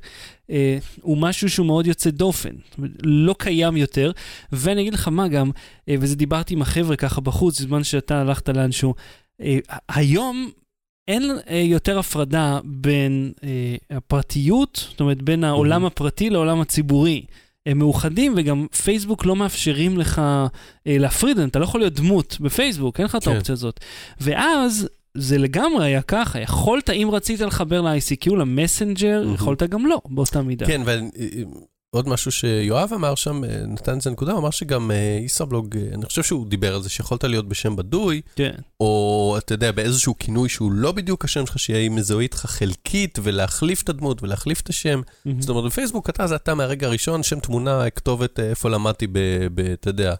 [0.53, 2.55] אה, הוא משהו שהוא מאוד יוצא דופן.
[3.03, 4.11] לא קיים יותר.
[4.51, 5.51] ואני אגיד לך מה גם,
[5.89, 8.93] אה, וזה דיברתי עם החבר'ה ככה בחוץ, בזמן שאתה הלכת לאנשהו,
[9.41, 9.57] אה,
[9.89, 10.49] היום
[11.07, 17.25] אין אה, יותר הפרדה בין אה, הפרטיות, זאת אומרת, בין העולם הפרטי לעולם הציבורי.
[17.65, 20.47] הם מאוחדים, וגם פייסבוק לא מאפשרים לך אה,
[20.87, 23.31] להפריד, אתה לא יכול להיות דמות בפייסבוק, אין לך את כן.
[23.31, 23.79] האופציה הזאת.
[24.21, 29.33] ואז זה לגמרי היה ככה, יכולת, אם רצית לחבר ל-ICQ, למסנג'ר, מהמם.
[29.33, 30.65] יכולת גם לא, באותה מידה.
[30.65, 30.81] כן,
[31.93, 35.81] ועוד משהו שיואב אמר שם, אה, נתן איזה נקודה, הוא אמר שגם אה, ישראבלוג, אה,
[35.93, 38.51] אני חושב שהוא דיבר על זה, שיכולת להיות בשם בדוי, כן.
[38.79, 43.81] או אתה יודע, באיזשהו כינוי שהוא לא בדיוק השם שלך, שיהיה מזוהה איתך חלקית, ולהחליף
[43.83, 45.01] את הדמות ולהחליף את השם.
[45.25, 45.41] מהמם.
[45.41, 49.07] זאת אומרת, בפייסבוק אתה זה אתה מהרגע הראשון, שם תמונה, כתובת אה, איפה למדתי
[49.73, 50.15] אתה יודע,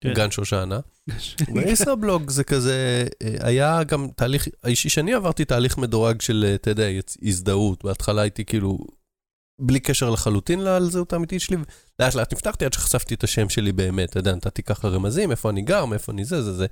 [0.00, 0.14] כן.
[0.14, 0.78] גן שושנה.
[1.54, 6.70] בישראבלוג זה כזה, אה, היה גם תהליך, האישי שאני עברתי תהליך מדורג של, אה, אתה
[6.70, 6.86] יודע,
[7.22, 7.84] הזדהות.
[7.84, 8.78] בהתחלה הייתי כאילו,
[9.58, 11.56] בלי קשר לחלוטין לזהות האמיתית שלי,
[11.98, 14.10] לאט לאט נפתחתי עד שחשפתי את השם שלי באמת.
[14.10, 16.66] אתה יודע, נתתי ככה רמזים, איפה אני גר, מאיפה אני זה, זה זה.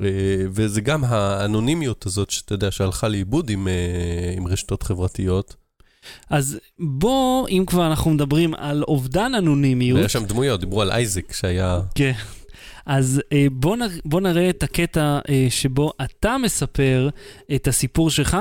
[0.00, 3.68] אה, וזה גם האנונימיות הזאת, שאתה יודע, שהלכה לאיבוד עם,
[4.36, 5.56] עם רשתות חברתיות.
[6.30, 11.32] אז בוא, אם כבר אנחנו מדברים על אובדן אנונימיות, והיה שם דמויות, דיברו על אייזק
[11.32, 11.80] שהיה...
[11.94, 12.12] כן.
[12.86, 17.08] אז אה, בוא, נ, בוא נראה את הקטע אה, שבו אתה מספר
[17.54, 18.36] את הסיפור שלך.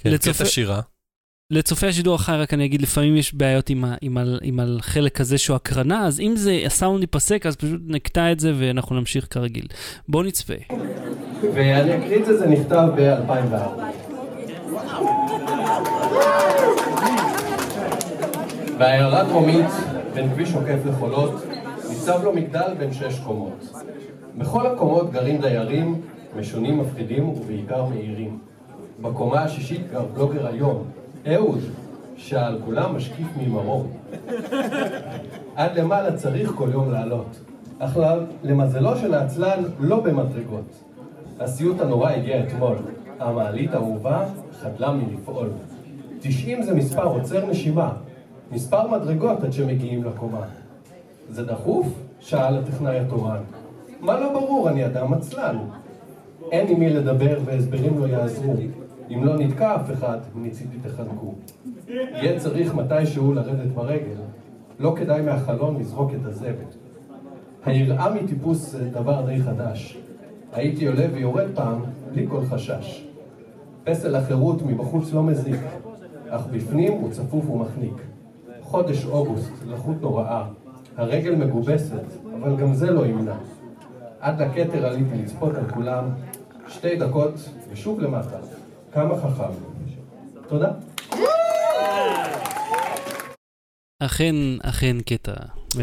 [0.00, 0.80] כן, לצופי- קטע שירה.
[1.50, 5.20] לצופי השידור החי, רק אני אגיד, לפעמים יש בעיות עם, ה, עם, ה, עם החלק
[5.20, 9.26] הזה שהוא הקרנה, אז אם זה, הסאונד ייפסק, אז פשוט נקטע את זה ואנחנו נמשיך
[9.30, 9.66] כרגיל.
[10.08, 10.54] בוא נצפה.
[11.54, 13.82] ואני אקריא את זה, זה נכתב ב-2004.
[18.78, 19.66] בעיירה דרומית,
[20.14, 21.42] בין כביש עוקף לחולות,
[21.92, 23.72] ניצב לו מגדל בין שש קומות.
[24.38, 26.00] בכל הקומות גרים דיירים,
[26.38, 28.38] משונים מפחידים ובעיקר מהירים.
[29.02, 30.84] בקומה השישית גר בלוגר היום,
[31.26, 31.60] אהוד,
[32.16, 33.86] שעל כולם משקיף ממרום.
[35.56, 37.40] עד למעלה צריך כל יום לעלות.
[37.78, 37.98] אך
[38.42, 40.82] למזלו של העצלן לא במדרגות.
[41.40, 42.76] הסיוט הנורא הגיע אתמול.
[43.20, 44.24] המעלית האהובה
[44.60, 45.48] חדלה מלפעול.
[46.20, 47.92] 90 זה מספר עוצר נשימה.
[48.52, 50.46] מספר מדרגות עד שמגיעים לקומה.
[51.32, 51.86] זה דחוף?
[52.20, 53.40] שאל הטכנאי התורן.
[54.00, 55.58] מה לא ברור, אני אדם עצלן.
[56.52, 58.54] אין עם מי לדבר והסברים לא יעזרו.
[59.10, 61.34] אם לא נתקע אף אחד, מצידי תחנקו.
[61.88, 64.16] יהיה צריך מתישהו לרדת ברגל.
[64.78, 66.52] לא כדאי מהחלון לזרוק את הזבל.
[67.64, 69.98] היראה מטיפוס זה דבר די חדש.
[70.52, 71.80] הייתי עולה ויורד פעם,
[72.12, 73.06] בלי כל חשש.
[73.84, 75.60] פסל החירות מבחוץ לא מזיק,
[76.28, 78.02] אך בפנים הוא צפוף ומחניק.
[78.60, 80.44] חודש אוגוסט, לחות נוראה.
[80.96, 82.04] הרגל מגובסת,
[82.40, 83.36] אבל גם זה לא ימנע.
[84.20, 86.04] עד לכתר עליתי לצפות על כולם,
[86.68, 87.34] שתי דקות
[87.72, 88.38] ושוב למטה.
[88.92, 89.52] כמה חכם.
[90.48, 90.72] תודה.
[93.98, 95.32] אכן, אכן קטע.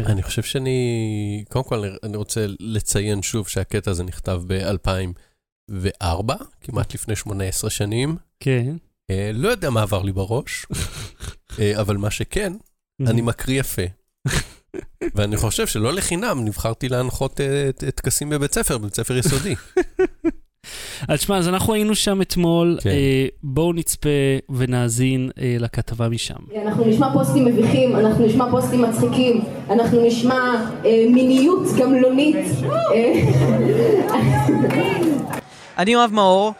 [0.06, 7.16] אני חושב שאני, קודם כל אני רוצה לציין שוב שהקטע הזה נכתב ב-2004, כמעט לפני
[7.16, 8.16] 18 שנים.
[8.40, 8.76] כן.
[9.10, 10.66] אה, לא יודע מה עבר לי בראש,
[11.58, 12.52] אה, אבל מה שכן,
[13.06, 13.82] אני מקריא יפה.
[15.14, 19.54] ואני חושב שלא לחינם נבחרתי להנחות אה, טקסים בבית ספר, בבית ספר יסודי.
[21.08, 22.90] אז שמע, אז אנחנו היינו שם אתמול, כן.
[22.90, 24.08] אה, בואו נצפה
[24.50, 26.34] ונאזין אה, לכתבה משם.
[26.64, 32.36] אנחנו נשמע פוסטים מביכים, אנחנו נשמע פוסטים מצחיקים, אנחנו נשמע אה, מיניות גמלונית.
[32.94, 33.12] אה,
[35.78, 36.52] אני יואב מאור,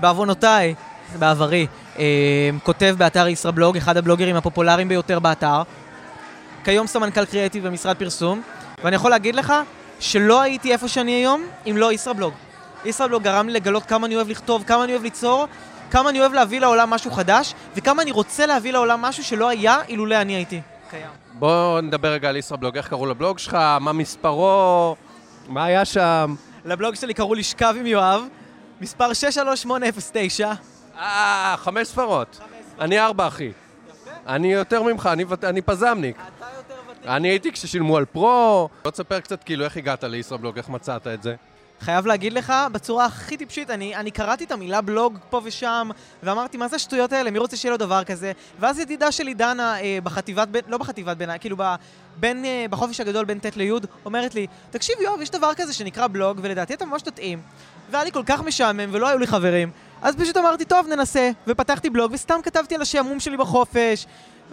[0.00, 0.74] בעוונותיי,
[1.18, 1.66] בעברי,
[1.98, 5.62] אה, כותב באתר ישראבלוג, אחד הבלוגרים הפופולריים ביותר באתר.
[6.64, 8.42] כיום סמנכ"ל קריאיטיב במשרד פרסום,
[8.84, 9.52] ואני יכול להגיד לך
[10.00, 12.34] שלא הייתי איפה שאני היום אם לא ישראבלוג.
[12.84, 15.46] ישראבלוג גרם לי לגלות כמה אני אוהב לכתוב, כמה אני אוהב ליצור,
[15.90, 19.78] כמה אני אוהב להביא לעולם משהו חדש, וכמה אני רוצה להביא לעולם משהו שלא היה
[19.88, 21.10] אילולא אני הייתי קיים.
[21.32, 24.96] בוא נדבר רגע על ישראבלוג, איך קראו לבלוג שלך, מה מספרו,
[25.48, 26.34] מה היה שם.
[26.64, 28.22] לבלוג שלי קראו לשכב עם יואב,
[28.80, 30.52] מספר 63809.
[30.98, 32.40] אה, חמש ספרות.
[32.80, 33.52] אני ארבע, אחי.
[34.26, 36.16] אני יותר ממך, אני, אני פזמניק.
[37.06, 38.68] אני הייתי כששילמו על פרו.
[38.82, 41.34] בוא תספר קצת כאילו איך הגעת לישראבלוג, איך מצאת את זה.
[41.80, 45.90] חייב להגיד לך, בצורה הכי טיפשית, אני, אני קראתי את המילה בלוג פה ושם,
[46.22, 47.30] ואמרתי, מה זה השטויות האלה?
[47.30, 48.32] מי רוצה שיהיה לו דבר כזה?
[48.60, 51.74] ואז ידידה שלי, דנה, אה, בחטיבת, בין- לא בחטיבת ביניים, כאילו ב,
[52.16, 53.70] בין, אה, בחופש הגדול בין ט' לי',
[54.04, 57.40] אומרת לי, תקשיב יואב, יש דבר כזה שנקרא בלוג, ולדעתי אתה ממש תתאים.
[57.90, 59.70] והיה לי כל כך משעמם, ולא היו לי חברים.
[60.02, 61.30] אז פשוט אמרתי, טוב, ננסה.
[61.46, 64.06] ופתחתי בלוג, וסתם כתבתי על השעמום שלי בחופש.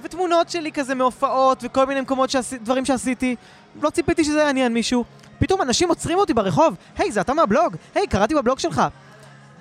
[0.03, 3.35] ותמונות שלי כזה מהופעות, וכל מיני מקומות, שעשי, דברים שעשיתי.
[3.81, 5.03] לא ציפיתי שזה יעניין מישהו.
[5.39, 7.75] פתאום אנשים עוצרים אותי ברחוב, היי, זה אתה מהבלוג?
[7.95, 8.81] היי, קראתי בבלוג שלך.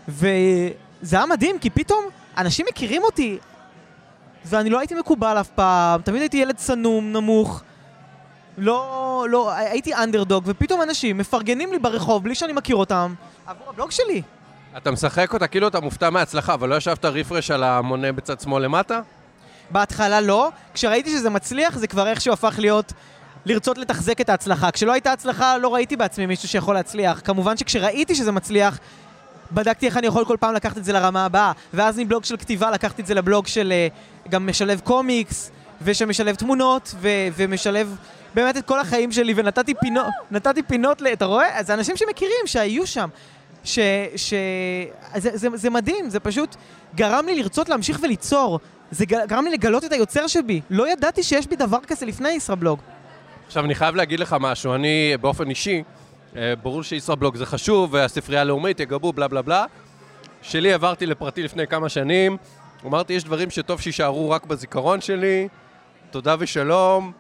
[0.09, 2.05] וזה היה מדהים, כי פתאום
[2.37, 3.39] אנשים מכירים אותי,
[4.45, 7.63] ואני לא הייתי מקובל אף פעם, תמיד הייתי ילד צנום, נמוך.
[8.59, 13.15] לא, לא, הייתי אנדרדוג, ופתאום אנשים מפרגנים לי ברחוב בלי שאני מכיר אותם,
[13.47, 14.23] עבור הבלוג שלי.
[14.77, 18.65] אתה משחק אותה כאילו אתה מופתע מההצלחה, אבל לא ישבת רפרש על המונה בצד שמאל
[18.65, 19.01] למטה?
[19.71, 22.93] בהתחלה לא, כשראיתי שזה מצליח זה כבר איכשהו הפך להיות
[23.47, 24.71] לרצות לתחזק את ההצלחה.
[24.71, 27.21] כשלא הייתה הצלחה לא ראיתי בעצמי מישהו שיכול להצליח.
[27.25, 28.79] כמובן שכשראיתי שזה מצליח,
[29.53, 31.53] בדקתי איך אני יכול כל פעם לקחת את זה לרמה הבאה.
[31.75, 33.89] ואז מבלוג של כתיבה לקחתי את זה לבלוג של אה,
[34.29, 35.51] גם משלב קומיקס,
[35.83, 37.97] ושמשלב תמונות, ו- ומשלב
[38.35, 41.63] באמת את כל החיים שלי, ונתתי פינות, נתתי פינות, ל- אתה רואה?
[41.63, 43.09] זה אנשים שמכירים, שהיו שם.
[43.65, 43.79] ש...
[44.17, 44.35] ש...
[45.17, 46.57] זה, זה, זה מדהים, זה פשוט
[46.95, 48.61] גרם לי לרצות להמשיך וליצור.
[48.95, 50.61] זה גרם לי לגלות את היוצר שבי.
[50.71, 52.79] לא ידעתי שיש בי דבר כזה לפני ישראבלוג.
[53.47, 55.83] עכשיו, אני חייב להגיד לך משהו, אני באופן אישי,
[56.37, 59.65] אה, ברור שישראבלוג זה חשוב, והספרייה הלאומית יגבו, בלה בלה בלה.
[60.43, 62.37] שלי עברתי לפרטי לפני כמה שנים,
[62.87, 65.49] אמרתי, יש דברים שטוב שיישארו רק בזיכרון שלי,
[66.11, 67.13] תודה ושלום,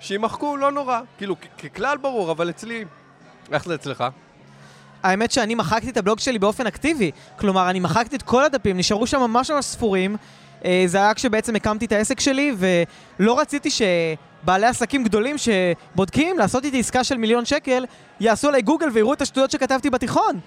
[0.00, 1.00] שימחקו, לא נורא.
[1.18, 2.84] כאילו, ככלל ברור, אבל אצלי...
[3.52, 4.04] איך זה אצלך?
[5.02, 7.10] האמת שאני מחקתי את הבלוג שלי באופן אקטיבי.
[7.38, 10.16] כלומר, אני מחקתי את כל הדפים, נשארו שם ממש ממש ספורים.
[10.64, 16.64] אה, זה היה כשבעצם הקמתי את העסק שלי, ולא רציתי שבעלי עסקים גדולים שבודקים לעשות
[16.64, 17.84] איתי עסקה של מיליון שקל,
[18.20, 20.40] יעשו עליי גוגל ויראו את השטויות שכתבתי בתיכון.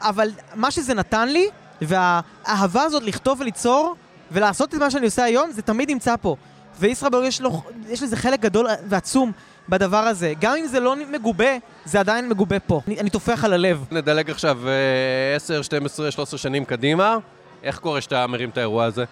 [0.00, 1.48] אבל מה שזה נתן לי,
[1.82, 3.94] והאהבה הזאת לכתוב וליצור,
[4.30, 6.36] ולעשות את מה שאני עושה היום, זה תמיד נמצא פה.
[6.80, 7.40] וישראבלוג יש,
[7.88, 9.32] יש לזה חלק גדול ועצום
[9.68, 10.32] בדבר הזה.
[10.40, 12.80] גם אם זה לא מגובה, זה עדיין מגובה פה.
[12.88, 13.84] אני, אני טופח על הלב.
[13.90, 17.16] נדלג עכשיו אה, 10, 12, 13 שנים קדימה.
[17.62, 19.04] איך קורה שאתה מרים את האירוע הזה?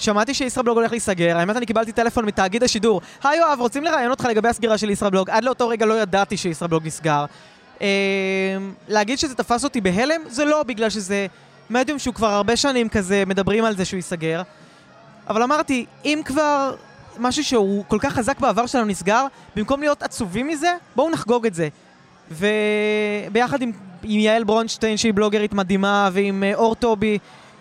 [0.00, 3.00] שמעתי שישראבלוג הולך להיסגר, האמת אני קיבלתי טלפון מתאגיד השידור.
[3.24, 5.30] היי יואב, רוצים לראיין אותך לגבי הסגירה של ישראבלוג.
[5.30, 7.24] עד לאותו רגע לא ידעתי שישראבלוג נסגר.
[7.82, 7.86] אה,
[8.88, 10.20] להגיד שזה תפס אותי בהלם?
[10.26, 11.26] זה לא, בגלל שזה
[11.70, 14.42] מדיום שהוא כבר הרבה שנים כזה מדברים על זה שהוא ייסגר.
[15.28, 16.74] אבל אמרתי, אם כבר
[17.18, 21.54] משהו שהוא כל כך חזק בעבר שלנו נסגר, במקום להיות עצובים מזה, בואו נחגוג את
[21.54, 21.68] זה.
[22.30, 27.18] וביחד עם, עם יעל ברונשטיין שהיא בלוגרית מדהימה, ועם אה, אור טובי,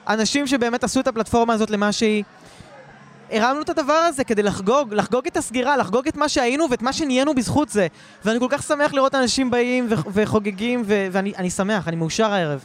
[0.09, 2.23] אנשים שבאמת עשו את הפלטפורמה הזאת למה שהיא.
[3.31, 6.93] הרמנו את הדבר הזה כדי לחגוג, לחגוג את הסגירה, לחגוג את מה שהיינו ואת מה
[6.93, 7.87] שנהיינו בזכות זה.
[8.25, 12.33] ואני כל כך שמח לראות אנשים באים ו- וחוגגים, ו- ואני אני שמח, אני מאושר
[12.33, 12.63] הערב.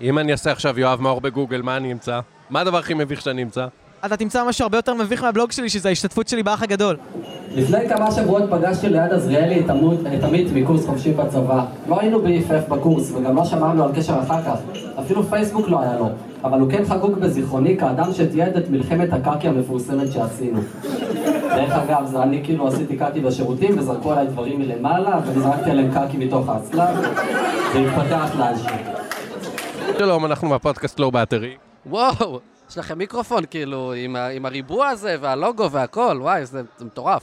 [0.00, 2.20] אם אני אעשה עכשיו יואב מאור בגוגל, מה אני אמצא?
[2.50, 3.66] מה הדבר הכי מביך שאני אמצא?
[4.06, 6.96] אתה תמצא משהו הרבה יותר מביך מהבלוג שלי, שזה ההשתתפות שלי באח הגדול.
[7.50, 11.64] לפני כמה שבועות פגשתי ליד עזריאלי את עמית מקורס חופשי בצבא.
[11.88, 14.58] לא היינו ב-EFF בקורס, וגם לא שמרנו על קשר אחר כך.
[15.00, 16.10] אפילו פייסבוק לא היה לו.
[16.46, 20.60] אבל הוא כן חקוק בזיכרוני כאדם שתיעד את מלחמת הקקי המפורסמת שעשינו.
[21.42, 26.16] דרך אגב, זה אני כאילו עשיתי קקי בשירותים, וזרקו עליי דברים מלמעלה, וזרקתי עליהם קקי
[26.16, 26.94] מתוך האסלה,
[27.74, 28.68] והתפתח לאנשי.
[29.98, 31.54] שלום, אנחנו מהפודקאסט Low Battery.
[31.86, 36.84] וואו, יש לכם מיקרופון כאילו עם, ה- עם הריבוע הזה והלוגו והכל, וואי, זה, זה
[36.84, 37.22] מטורף.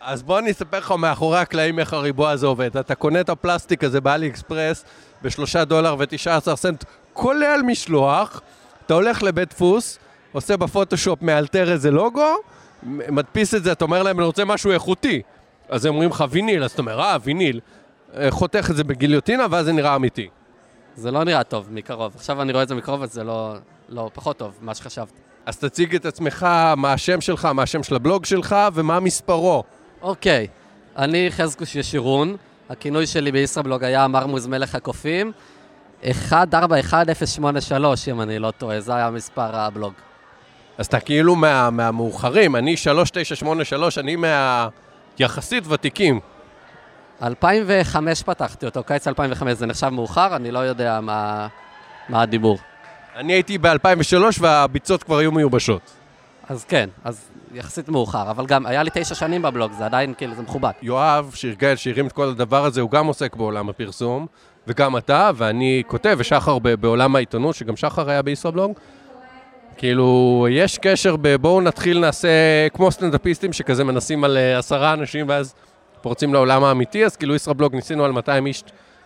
[0.00, 2.76] אז בוא אני אספר לך מאחורי הקלעים איך הריבוע הזה עובד.
[2.76, 4.84] אתה קונה את הפלסטיק הזה ב AliExpress
[5.22, 8.40] בשלושה דולר ותשעה עשר סנט, כולל משלוח,
[8.90, 9.98] אתה הולך לבית דפוס,
[10.32, 12.36] עושה בפוטושופ, מאלתר איזה לוגו,
[12.82, 15.22] מדפיס את זה, אתה אומר להם, אני רוצה משהו איכותי.
[15.68, 17.60] אז הם אומרים לך ויניל, אז אתה אומר, אה, ויניל.
[18.16, 20.28] אה, חותך את זה בגיליוטינה, ואז זה נראה אמיתי.
[20.96, 22.12] זה לא נראה טוב מקרוב.
[22.16, 23.54] עכשיו אני רואה את זה מקרוב, אז זה לא,
[23.88, 25.18] לא פחות טוב ממה שחשבתי.
[25.46, 29.64] אז תציג את עצמך, מה השם שלך, מה השם של הבלוג שלך, ומה מספרו.
[30.02, 30.46] אוקיי,
[30.96, 32.36] אני חזקוש ישירון,
[32.68, 35.32] הכינוי שלי בישראבלוג היה מרמוז מלך הקופים,
[36.04, 39.92] 141083, אם אני לא טועה, זה היה מספר הבלוג.
[40.78, 46.20] אז אתה כאילו מה, מהמאוחרים, אני 3983, אני מהיחסית ותיקים.
[47.22, 51.48] 2005 פתחתי אותו, קיץ 2005, זה נחשב מאוחר, אני לא יודע מה,
[52.08, 52.58] מה הדיבור.
[53.16, 55.90] אני הייתי ב-2003 והביצות כבר היו מיובשות.
[56.48, 60.34] אז כן, אז יחסית מאוחר, אבל גם היה לי תשע שנים בבלוג, זה עדיין כאילו,
[60.34, 60.70] זה מכובד.
[60.82, 64.26] יואב, שארגל, שהרים את כל הדבר הזה, הוא גם עוסק בעולם הפרסום,
[64.66, 68.72] וגם אתה, ואני כותב, ושחר בעולם העיתונות, שגם שחר היה בישראבלוג.
[69.76, 71.36] כאילו, יש קשר ב...
[71.36, 72.28] בואו נתחיל, נעשה
[72.74, 75.54] כמו סטנדאפיסטים שכזה מנסים על אה, עשרה אנשים, ואז
[76.02, 78.64] פורצים לעולם האמיתי, אז כאילו ישראבלוג ניסינו על 200 איש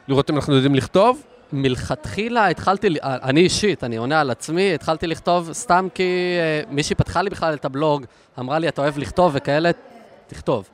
[0.09, 1.23] לראות אם אנחנו יודעים לכתוב.
[1.53, 6.03] מלכתחילה התחלתי, ל- אני אישית, אני עונה על עצמי, התחלתי לכתוב סתם כי
[6.39, 8.05] אה, מישהי פתחה לי בכלל את הבלוג,
[8.39, 9.71] אמרה לי, אתה אוהב לכתוב וכאלה,
[10.27, 10.69] תכתוב.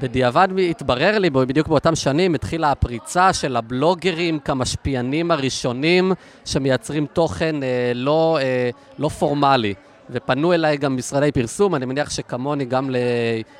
[0.00, 6.12] בדיעבד התברר לי, בדיוק באותם שנים, התחילה הפריצה של הבלוגרים כמשפיענים הראשונים
[6.44, 9.74] שמייצרים תוכן אה, לא, אה, לא פורמלי.
[10.10, 12.90] ופנו אליי גם משרדי פרסום, אני מניח שכמוני גם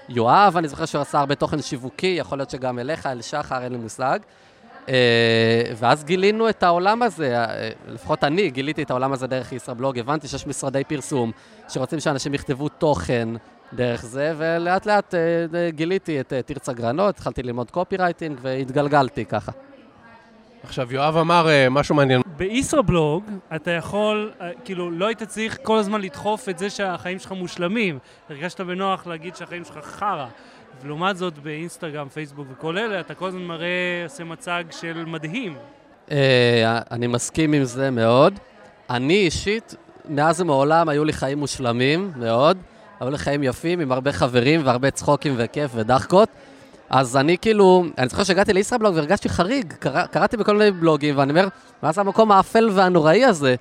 [0.09, 3.73] ליואב, אני זוכר שהוא עשה הרבה תוכן שיווקי, יכול להיות שגם אליך, אל שחר, אין
[3.73, 4.19] לי מושג.
[4.89, 9.99] אה, ואז גילינו את העולם הזה, אה, לפחות אני גיליתי את העולם הזה דרך ישראבלוג,
[9.99, 11.31] הבנתי שיש משרדי פרסום
[11.69, 13.29] שרוצים שאנשים יכתבו תוכן
[13.75, 19.25] דרך זה, ולאט לאט אה, גיליתי את אה, תרצה גרנות, התחלתי ללמוד קופי רייטינג והתגלגלתי
[19.25, 19.53] ככה.
[20.63, 22.23] עכשיו, יואב אמר אה, משהו מעניין.
[22.37, 24.33] בישראבלוג אתה יכול,
[24.65, 27.99] כאילו, לא היית צריך כל הזמן לדחוף את זה שהחיים שלך מושלמים.
[28.31, 30.27] הרגשת בנוח להגיד שהחיים שלך חרא.
[30.83, 35.55] ולעומת זאת באינסטגרם, פייסבוק וכל אלה, אתה כל הזמן מראה, עושה מצג של מדהים.
[36.91, 38.39] אני מסכים עם זה מאוד.
[38.91, 39.75] אני אישית,
[40.09, 42.59] מאז ומעולם היו לי חיים מושלמים מאוד,
[43.03, 46.29] היו לי חיים יפים עם הרבה חברים והרבה צחוקים וכיף ודחקות.
[46.91, 51.31] אז אני כאילו, אני זוכר שהגעתי לישראבלוג והרגשתי חריג, קרא, קראתי בכל מיני בלוגים, ואני
[51.31, 51.49] אומר,
[51.83, 53.55] מה זה המקום האפל והנוראי הזה?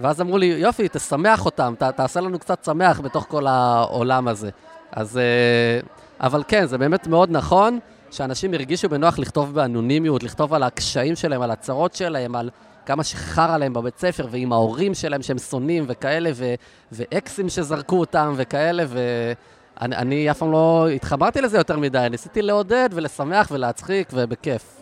[0.00, 4.50] ואז אמרו לי, יופי, תשמח אותם, ת, תעשה לנו קצת שמח בתוך כל העולם הזה.
[4.92, 5.80] אז, אה,
[6.20, 7.78] אבל כן, זה באמת מאוד נכון,
[8.10, 12.50] שאנשים הרגישו בנוח לכתוב באנונימיות, לכתוב על הקשיים שלהם, על הצרות שלהם, על
[12.90, 16.54] כמה שחרא להם בבית ספר, ועם ההורים שלהם שהם שונאים וכאלה, ו,
[16.92, 22.88] ואקסים שזרקו אותם וכאלה, ואני אני אף פעם לא התחברתי לזה יותר מדי, ניסיתי לעודד
[22.92, 24.80] ולשמח ולהצחיק, ובכיף,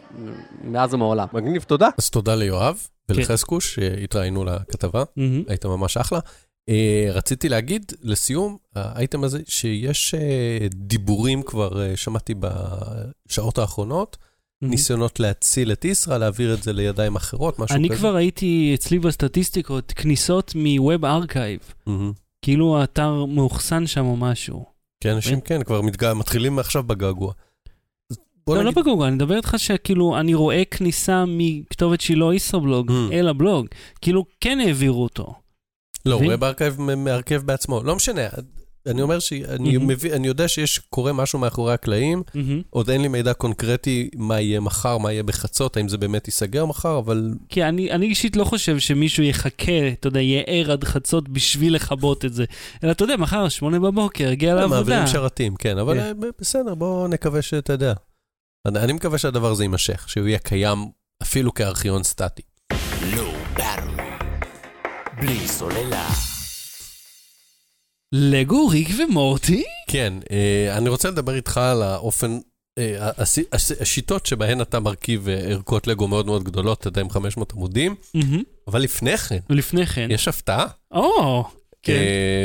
[0.64, 1.26] מאז ומעולם.
[1.32, 1.88] מגניב, תודה.
[1.98, 3.14] אז תודה ליואב כן.
[3.14, 5.02] ולחזקוש שהתראינו לכתבה.
[5.48, 6.18] היית ממש אחלה.
[6.68, 12.34] אה, רציתי להגיד לסיום, האייטם הזה, שיש אה, דיבורים כבר, אה, שמעתי
[13.28, 14.16] בשעות האחרונות.
[14.62, 17.98] ניסיונות להציל את ישרא, להעביר את זה לידיים אחרות, משהו אני כזה.
[17.98, 21.58] כבר הייתי אצלי בסטטיסטיקות, כניסות מ Web Archive.
[22.42, 24.64] כאילו האתר מאוחסן שם או משהו.
[25.02, 27.32] כי אנשים כן, כבר מתגע- מתחילים עכשיו בגעגוע.
[28.48, 33.12] לא, לא בגוגל, אני מדבר איתך שכאילו אני רואה כניסה מכתובת שהיא לא ישראבלוג Mm.
[33.12, 33.66] אל הבלוג.
[34.00, 35.34] כאילו כן העבירו אותו.
[36.06, 36.16] לא?
[36.16, 37.82] Web Archive מ- מארכב בעצמו.
[37.82, 38.22] לא משנה,
[38.88, 39.86] אני אומר שאני מהמם.
[39.86, 42.62] מבין, אני יודע שיש, קורה משהו מאחורי הקלעים, מהמם.
[42.70, 46.66] עוד אין לי מידע קונקרטי מה יהיה מחר, מה יהיה בחצות, האם זה באמת ייסגר
[46.66, 50.84] מחר, אבל כי אני, אני אישית לא חושב שמישהו יחכה, אתה יודע, יהיה ער עד
[50.84, 52.44] חצות בשביל לכבות את זה.
[52.84, 54.76] אלא אתה יודע, מחר, שמונה בבוקר, הגיע לעבודה.
[54.76, 56.00] מעבירים שרתים, כן, אבל כן.
[56.00, 57.92] אה, בסדר, בואו נקווה שאתה יודע.
[58.66, 60.78] אני אני מקווה שהדבר הזה יימשך, שהוא יהיה קיים
[61.22, 62.42] אפילו כארכיון סטטי.
[65.20, 66.37] בלי סוללה.
[68.12, 69.64] לגו, ריק ומורטי?
[69.88, 72.38] כן, אה, אני רוצה לדבר איתך על האופן,
[72.78, 73.10] אה,
[73.80, 77.94] השיטות שבהן אתה מרכיב אה, ערכות לגו מאוד מאוד גדולות, אתה יודע, עם 500 עמודים.
[78.68, 80.08] אבל לפני כן, ולפני כן.
[80.10, 80.66] יש הפתעה.
[80.92, 81.44] או,
[81.82, 82.02] כן,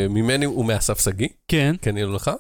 [0.10, 1.76] ממני ומאסף שגיא, כן.
[1.82, 2.32] כן יהיה לך.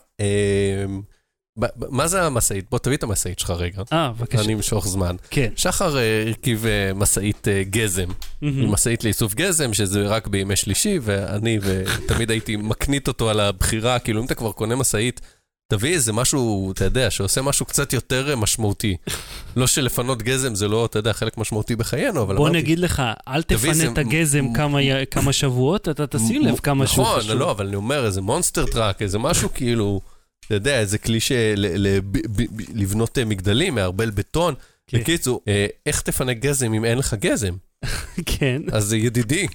[1.89, 2.66] מה זה המשאית?
[2.72, 3.82] בוא תביא את המשאית שלך רגע.
[3.94, 4.42] אה, בבקשה.
[4.42, 5.16] אני אמשוך זמן.
[5.30, 5.50] כן.
[5.56, 8.08] שחר אה, הרכיב אה, משאית אה, גזם.
[8.42, 14.22] משאית לאיסוף גזם, שזה רק בימי שלישי, ואני ותמיד הייתי מקנית אותו על הבחירה, כאילו
[14.22, 15.22] אם אתה כבר קונה משאית,
[15.72, 18.98] תביא איזה משהו, אתה יודע, שעושה משהו קצת יותר משמעותי.
[19.56, 22.62] לא שלפנות גזם זה לא, אתה יודע, חלק משמעותי בחיינו, אבל בוא אמרתי...
[22.62, 24.80] נגיד לך, אל תפנה את הגזם מ- כמה
[25.12, 27.32] כמה שבועות, אתה תשים לב כמה שהוא נכון, חשוב.
[27.32, 30.02] לא, אבל אני אומר, איזה מונסטר טראק, איזה משהו כאילו,
[30.46, 31.20] אתה יודע, איזה כלי
[32.74, 34.54] לבנות אה, מגדלים, מערבל בטון.
[34.88, 35.00] כן.
[35.00, 37.54] בקיצור, אה, איך תפנה גזם אם אין לך גזם?
[38.38, 38.62] כן.
[38.72, 39.48] אז זה ידידי.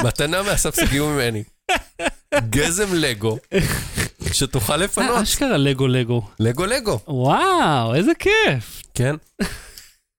[0.00, 1.42] מתנה מאסף שהגיעו ממני.
[2.50, 3.38] גזם לגו,
[4.32, 5.22] שתוכל אה, לפנות.
[5.22, 6.22] אשכרה לגו לגו.
[6.40, 8.82] לגו לגו, וואו, איזה כיף.
[8.94, 9.14] כן.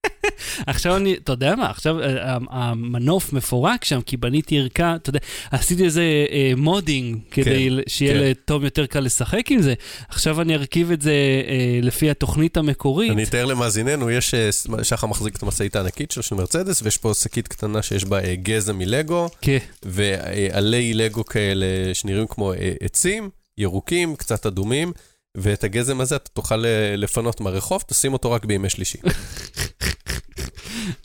[0.67, 5.19] עכשיו אני, אתה יודע מה, עכשיו אה, המנוף מפורק שם, כי בניתי ערכה, אתה יודע,
[5.51, 8.19] עשיתי איזה אה, modding כדי כן, שיהיה כן.
[8.19, 9.73] לתום יותר קל לשחק עם זה.
[10.09, 11.11] עכשיו אני ארכיב את זה
[11.47, 13.11] אה, לפי התוכנית המקורית.
[13.11, 14.49] אני אתאר למאזיננו, יש, אה,
[14.83, 18.35] שחר מחזיק את המשאית הענקית שלו של מרצדס, ויש פה שקית קטנה שיש בה אה,
[18.35, 24.91] גזם מלגו, כן, ועלי לגו כאלה שנראים כמו אה, עצים, ירוקים, קצת אדומים,
[25.37, 28.97] ואת הגזם הזה אתה תוכל אה, לפנות מהרחוב, תשים אותו רק בימי שלישי.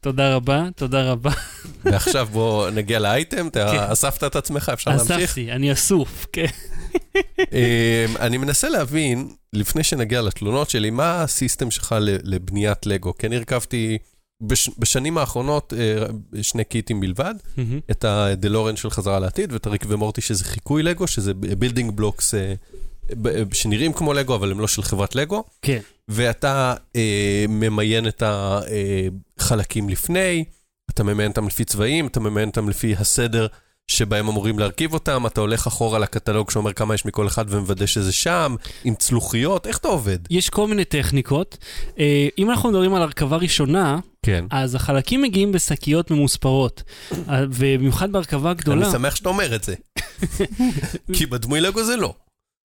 [0.02, 1.30] תודה רבה, תודה רבה.
[1.84, 5.10] ועכשיו בוא נגיע לאייטם, אתה אספת את עצמך, אפשר להמשיך?
[5.10, 6.46] אספתי, אני אסוף, כן.
[7.38, 13.14] אמ, אני מנסה להבין, לפני שנגיע לתלונות שלי, מה ה system שלך לבניית לגו?
[13.18, 13.98] כי אני הרכבתי
[14.42, 17.80] בש, בשנים האחרונות אה, שני קיטים בלבד, מהמם.
[17.90, 22.34] את הדלורן של חזרה לעתיד ואת הריק ומורטי שזה חיקוי לגו, שזה building blocks
[23.52, 25.44] שנראים כמו לגו, אבל הם לא של חברת לגו.
[25.62, 25.80] כן.
[26.08, 30.44] ואתה אה, ממיין את החלקים לפני,
[30.90, 33.46] אתה ממיין אותם לפי צבעים, אתה ממיין אותם לפי הסדר
[33.88, 38.12] שבהם אמורים להרכיב אותם, אתה הולך אחורה לקטלוג שאומר כמה יש מכל אחד ומוודא שזה
[38.12, 38.54] שם,
[38.84, 40.18] עם צלוחיות, איך אתה עובד?
[40.30, 41.58] יש כל מיני טכניקות.
[41.98, 44.44] אה, אם אנחנו מדברים על הרכבה ראשונה, כן.
[44.50, 46.82] אז החלקים מגיעים בשקיות ממוספרות.
[47.12, 48.84] אה, ובמיוחד בהרכבה גדולה.
[48.84, 49.74] אני שמח שאתה אומר את זה.
[51.16, 52.14] כי בדמוי לגו זה לא.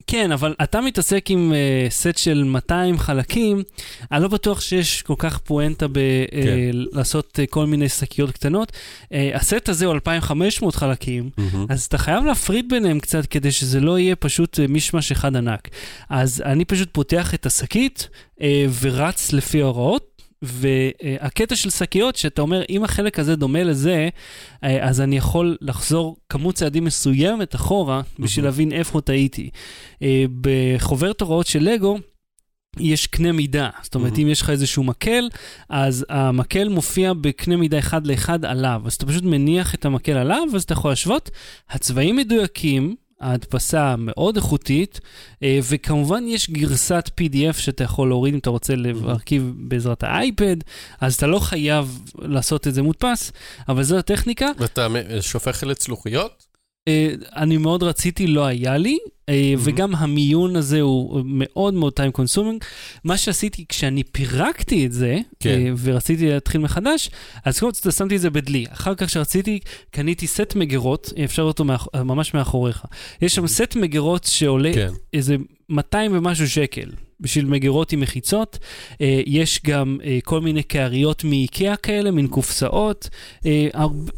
[0.07, 3.63] כן, אבל אתה מתעסק עם uh, סט של 200 חלקים,
[4.11, 7.43] אני לא בטוח שיש כל כך פואנטה בלעשות כן.
[7.43, 8.71] uh, כל מיני שקיות קטנות.
[8.71, 11.29] Uh, הסט הזה הוא 2,500 חלקים,
[11.69, 15.69] אז אתה חייב להפריד ביניהם קצת כדי שזה לא יהיה פשוט uh, מישמש אחד ענק.
[16.09, 18.41] אז אני פשוט פותח את השקית uh,
[18.81, 20.12] ורץ לפי ההוראות.
[20.43, 24.09] והקטע של שקיות, שאתה אומר, אם החלק הזה דומה לזה,
[24.63, 29.49] אה, אז אני יכול לחזור כמות צעדים מסוימת אחורה בשביל להבין איפה טעיתי.
[30.01, 31.97] אה, בחוברת הוראות של לגו,
[32.79, 35.29] יש קנה מידה, זאת אומרת, אם יש לך איזשהו מקל,
[35.69, 38.81] אז המקל מופיע בקנה מידה אחד לאחד עליו.
[38.85, 41.29] אז אתה פשוט מניח את המקל עליו, אז אתה יכול להשוות.
[41.69, 44.99] הצבעים מדויקים, ההדפסה מאוד איכותית,
[45.43, 50.57] אה, וכמובן יש גרסת PDF שאתה יכול להוריד אם אתה רוצה להרכיב בעזרת האייפד,
[51.01, 53.31] אז אתה לא חייב לעשות את זה מודפס,
[53.69, 54.47] אבל זו הטכניקה.
[54.57, 54.87] ואתה
[55.21, 56.45] שופך לצלוחיות?
[56.87, 58.97] אה, אני מאוד רציתי, לא היה לי,
[59.57, 62.65] וגם המיון הזה הוא מאוד מאוד time consuming.
[63.03, 65.49] מה שעשיתי כשאני פירקתי את זה, כן.
[65.49, 67.09] אה, ורציתי להתחיל מחדש,
[67.45, 68.65] אז קודם כל שמתי את זה בדלי.
[68.69, 69.59] אחר כך שרציתי,
[69.91, 71.87] קניתי סט מגירות, אפשר אותו מאח...
[71.95, 72.85] ממש מאחוריך.
[73.21, 74.89] יש שם סט מגירות שעולה כן.
[75.13, 75.35] איזה
[75.69, 76.89] 200 ומשהו שקל.
[77.23, 78.59] בשביל מגירות עם מחיצות,
[79.01, 83.09] אה, יש גם אה, כל מיני קעריות מאיקאה כאלה, מין קופסאות,
[83.45, 83.67] אה,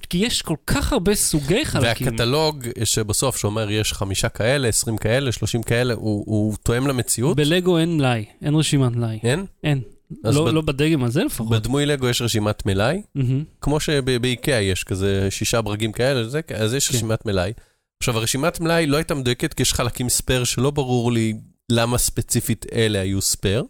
[0.09, 2.07] כי יש כל כך הרבה סוגי חלקים.
[2.07, 7.37] והקטלוג שבסוף שאומר יש חמישה כאלה, עשרים כאלה, שלושים כאלה, הוא, הוא תואם למציאות?
[7.37, 9.19] בלגו אין מלאי, אין רשימת מלאי.
[9.23, 9.45] אין?
[9.63, 9.81] אין.
[10.23, 11.49] לא, בד- לא בדגם הזה לפחות.
[11.49, 13.43] בדמוי לגו יש רשימת מלאי, מהמם.
[13.61, 16.95] כמו שבאיקאה יש כזה שישה ברגים כאלה, זה, אז יש כן.
[16.97, 17.51] רשימת מלאי.
[17.99, 21.33] עכשיו, הרשימת מלאי לא הייתה מדויקת, כי יש חלקים spare שלא ברור לי
[21.71, 23.63] למה ספציפית אלה היו spare.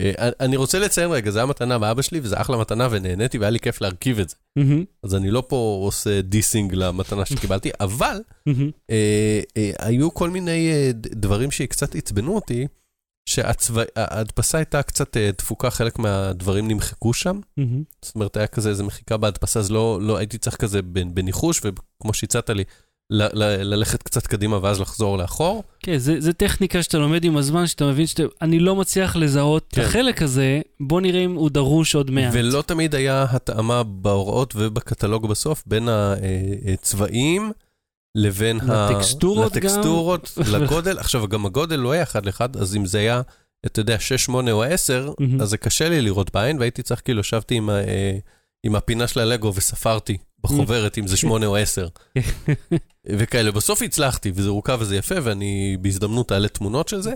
[0.00, 3.50] אה, אני רוצה לציין רגע, זו הייתה מתנה מאבא שלי, וזו אחלה מתנה, ונהניתי, והיה
[3.50, 4.36] לי כיף להרכיב את זה.
[4.56, 4.84] מהמם.
[5.02, 8.70] אז אני לא פה עושה דיסינג למתנה שקיבלתי, אבל מהמם.
[8.90, 12.66] אה, אה, היו כל מיני אה, דברים שקצת עצבנו אותי,
[13.28, 17.40] שההדפסה הייתה קצת אה, דפוקה, חלק מהדברים נמחקו שם.
[18.02, 21.60] זאת אומרת, היה כזה איזה מחיקה בהדפסה, אז לא, לא הייתי צריך כזה בנ- בניחוש,
[21.64, 22.64] וכמו שהצעת לי,
[23.10, 25.62] ל- ל- ללכת קצת קדימה ואז לחזור לאחור.
[25.80, 29.80] כן, זה, זה טכניקה שאתה לומד עם הזמן, שאתה מבין שאני לא מצליח לזהות כן.
[29.82, 32.32] את החלק הזה, בוא נראה אם הוא דרוש עוד מעט.
[32.34, 35.88] ולא תמיד היה התאמה בהוראות ובקטלוג בסוף בין
[36.72, 37.52] הצבעים
[38.14, 39.58] לבין ה- לטקסטורות גם.
[39.58, 40.98] לטקסטורות, לגודל.
[40.98, 43.20] עכשיו, גם הגודל לא היה אחד לאחד, אז אם זה היה,
[43.66, 45.40] אתה יודע, 6, 8 או 10, מהמם.
[45.40, 48.18] אז זה קשה לי לראות בעין, והייתי צריך, כאילו, ישבתי עם, ה- אה,
[48.62, 51.88] עם הפינה של הלגו וספרתי בחוברת אם זה 8 או 10.
[53.06, 57.14] וכאלה, בסוף הצלחתי, וזה רוכב וזה יפה, ואני בהזדמנות אעלה תמונות של זה.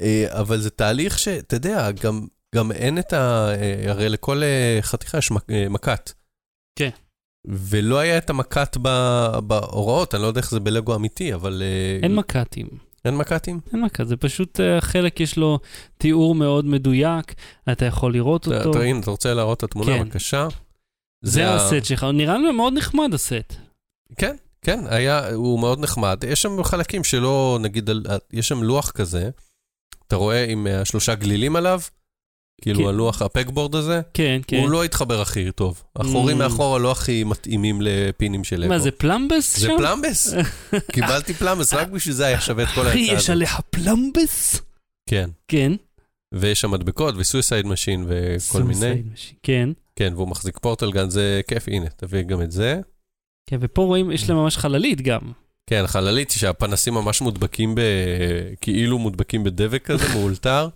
[0.00, 3.48] אה, אבל זה תהליך שאתה יודע, גם, גם אין את ה...
[3.48, 5.30] אה, הרי לכל אה, חתיכה יש
[5.70, 6.12] מקט.
[6.78, 6.90] כן.
[7.46, 8.30] ולא היה את
[8.82, 11.62] ב- בהוראות, אני לא יודע איך זה בלגו אמיתי, אבל...
[12.02, 12.66] אין מק"טים.
[13.04, 13.60] אין מקטים?
[13.72, 15.58] אין מק"ט, זה פשוט חלק יש לו
[15.98, 17.34] תיאור מאוד מדויק,
[17.72, 18.70] אתה יכול לראות אותו.
[18.70, 20.04] אתה- הנה, אתה רוצה להראות את התמונה, כן.
[20.04, 20.48] בבקשה?
[21.22, 23.54] זה הסט שלך, נראה לי מאוד נחמד הסט.
[24.16, 26.24] כן, כן, היה, הוא מאוד נחמד.
[26.28, 27.90] יש שם חלקים שלא, נגיד,
[28.32, 29.30] יש שם לוח כזה,
[30.06, 31.80] אתה רואה עם אה, שלושה גלילים עליו,
[32.62, 32.88] כאילו כן.
[32.88, 34.56] הלוח, הפקבורד הזה, כן, כן.
[34.56, 35.82] הוא לא התחבר הכי טוב.
[35.96, 36.44] החורים Mm.
[36.44, 38.68] מאחורה לא הכי מתאימים לפינים של לגו.
[38.68, 39.76] מה, זה פלמבס זה שם?
[39.78, 40.34] פלמבס.
[40.92, 43.30] קיבלתי פלמבס, רק בשביל זה היה שווה את כל אחי, ההצעה יש הזאת.
[43.30, 44.60] עליך פלמבס?
[45.08, 45.30] כן.
[45.48, 45.72] כן.
[46.34, 48.80] ויש שם מדבקות ו Suicide Machine וכל מיני.
[48.92, 49.68] Suicide Machine, כן.
[49.96, 52.80] כן, והוא מחזיק portal gun, זה כיף, הנה, תביא גם את זה.
[53.46, 55.20] כן, ופה רואים, יש להם ממש חללית גם.
[55.70, 57.80] כן, חללית שהפנסים ממש מודבקים ב...
[58.60, 60.68] כאילו מודבקים בדבק כזה, מאולתר.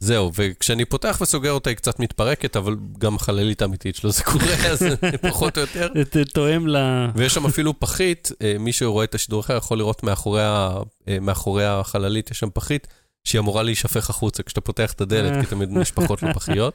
[0.00, 4.54] זהו, וכשאני פותח וסוגר אותה היא קצת מתפרקת, אבל גם החללית האמיתית שלו זה קורה,
[4.72, 4.82] אז
[5.22, 5.88] פחות או יותר.
[6.12, 6.76] זה תואם ל...
[7.14, 10.78] ויש שם אפילו פחית, אה, מי שרואה את השידור אחר יכול לראות מאחורי, ה...
[11.08, 12.86] אה, מאחורי החללית, יש שם פחית
[13.26, 16.74] שהיא אמורה להישפך החוצה כשאתה פותח את הדלת, כי תמיד נשפכות לו פחיות.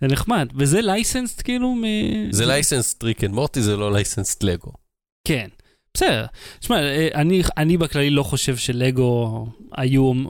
[0.00, 0.48] זה נחמד.
[0.54, 1.82] וזה licensed כאילו מ...
[2.30, 4.72] זה licensed Rick and Morty, זה לא licensed לגו.
[5.28, 5.48] כן.
[5.94, 6.26] בסדר.
[6.60, 10.26] תשמע, אה, אני, אני בכללי לא חושב שלגו היו עומ-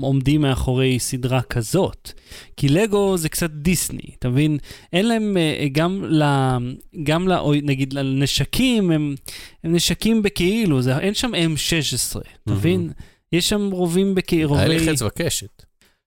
[0.00, 2.10] עומדים מאחורי סדרה כזאת.
[2.56, 4.58] כי לגו זה קצת דיסני, אתה מבין?
[4.92, 6.22] אין להם אה, גם ל...
[7.02, 7.32] גם ל...
[7.62, 9.14] נגיד לנשקים, הם,
[9.64, 12.20] הם נשקים בכאילו, זה, אין שם M16, אתה.
[12.52, 12.90] מבין?
[13.32, 14.88] יש שם רובים בכאילו, היה לי.
[14.92, 15.62] חץ וקשת.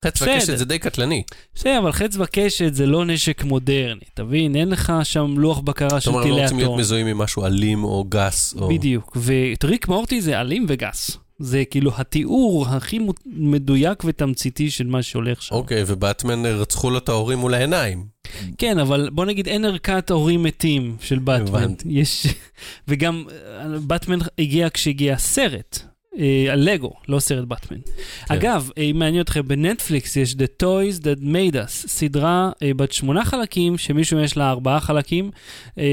[0.05, 0.35] חץ בסדר.
[0.37, 1.23] וקשת זה די קטלני.
[1.55, 4.55] בסדר, אבל חץ וקשת זה לא נשק מודרני, תבין?
[4.55, 6.79] אין לך שם לוח בקרה זאת של אומרת, לא טילי רוצים להיות אטום.
[6.79, 8.53] מזוהים עם משהו אלים או גס.
[8.59, 11.17] או- בדיוק, וטריק מורטי זה אלים וגס.
[11.39, 15.55] זה כאילו התיאור הכי מדויק ותמציתי של מה שהולך שם.
[15.55, 18.05] אוקיי, ובטמן רצחו לו את ההורים מול העיניים.
[18.57, 21.47] כן, אבל בוא נגיד אין ערכת הורים מתים של באטמן.
[21.63, 21.87] הבנתי.
[21.91, 22.27] יש...
[22.87, 25.79] וגם אה, באטמן הגיע כשהגיע סרט.
[26.17, 27.77] אה, על לגו, לא סרט באטמן.
[27.81, 28.33] כן.
[28.33, 32.91] אגב, אה, אם מעניין אתכם, בנטפליקס יש The Toys That Made Us, סדרה אה, בת
[32.91, 35.31] שמונה חלקים, שמישהו יש לה ארבעה חלקים,
[35.77, 35.83] אה,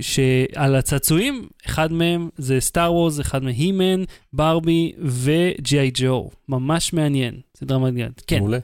[0.00, 4.02] שעל הצעצועים, אחד מהם זה סטאר וורס, אחד מהימן,
[4.32, 6.30] ברבי וג'יי ג'ו.
[6.48, 8.22] ממש מעניין, סדרה מעניינת.
[8.26, 8.58] כן, מעולה.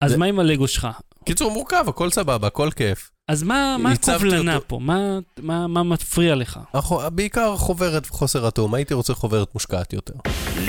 [0.00, 0.88] אז זה- מה עם הלגו שלך?
[1.26, 3.10] קיצור, מורכב, הכל סבבה, הכל כיף.
[3.28, 4.68] אז מה, הקובלנה אותו.
[4.68, 4.78] פה?
[4.82, 6.60] מה, מה, מה מפריע לך?
[6.74, 10.14] החו- בעיקר חוברת וחוסר התאום, הייתי רוצה חוברת מושקעת יותר.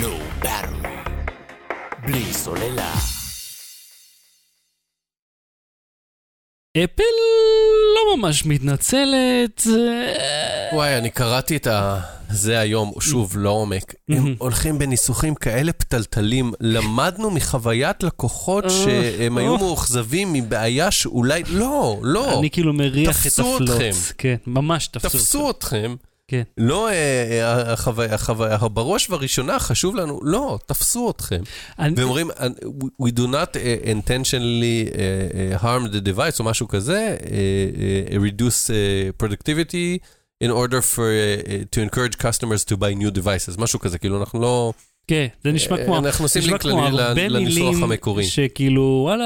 [0.02, 0.18] לא.
[2.06, 2.94] בלי סוללה.
[6.84, 7.04] אפל
[7.96, 9.68] לא ממש מתנצלת.
[10.74, 12.00] וואי, אני קראתי את ה...
[12.30, 13.94] זה היום, שוב, לעומק.
[14.10, 14.36] הם מהמם.
[14.38, 16.54] הולכים בניסוחים כאלה פתלתלים.
[16.60, 19.60] למדנו מחוויית לקוחות אה, שהם היו אה.
[19.60, 21.44] מאוכזבים מבעיה שאולי...
[21.50, 22.40] לא, לא.
[22.40, 23.72] אני כאילו מריח את תפסו הפלוט.
[23.72, 23.92] אתכם.
[24.18, 25.10] כן, ממש תפסו.
[25.18, 25.96] תפסו אתכם.
[26.28, 26.44] כן.
[26.58, 31.42] לא, אה, אה, החוויה, החוויה, בראש ובראשונה חשוב לנו, לא, תפסו אתכם.
[31.80, 32.32] והם אומרים,
[33.02, 34.96] we do not uh, intentionally
[35.62, 37.18] harm the device או משהו כזה,
[38.12, 38.70] reduce
[39.24, 40.00] productivity
[40.44, 41.10] in order for,
[41.72, 44.74] to encourage customers to buy new devices, משהו כזה, כאילו אנחנו לא...
[45.08, 45.98] כן, זה נשמע אה, כמו...
[45.98, 46.66] אנחנו עושים לינק
[47.18, 48.26] לניסוח המקורי.
[48.26, 49.26] שכאילו, וואלה,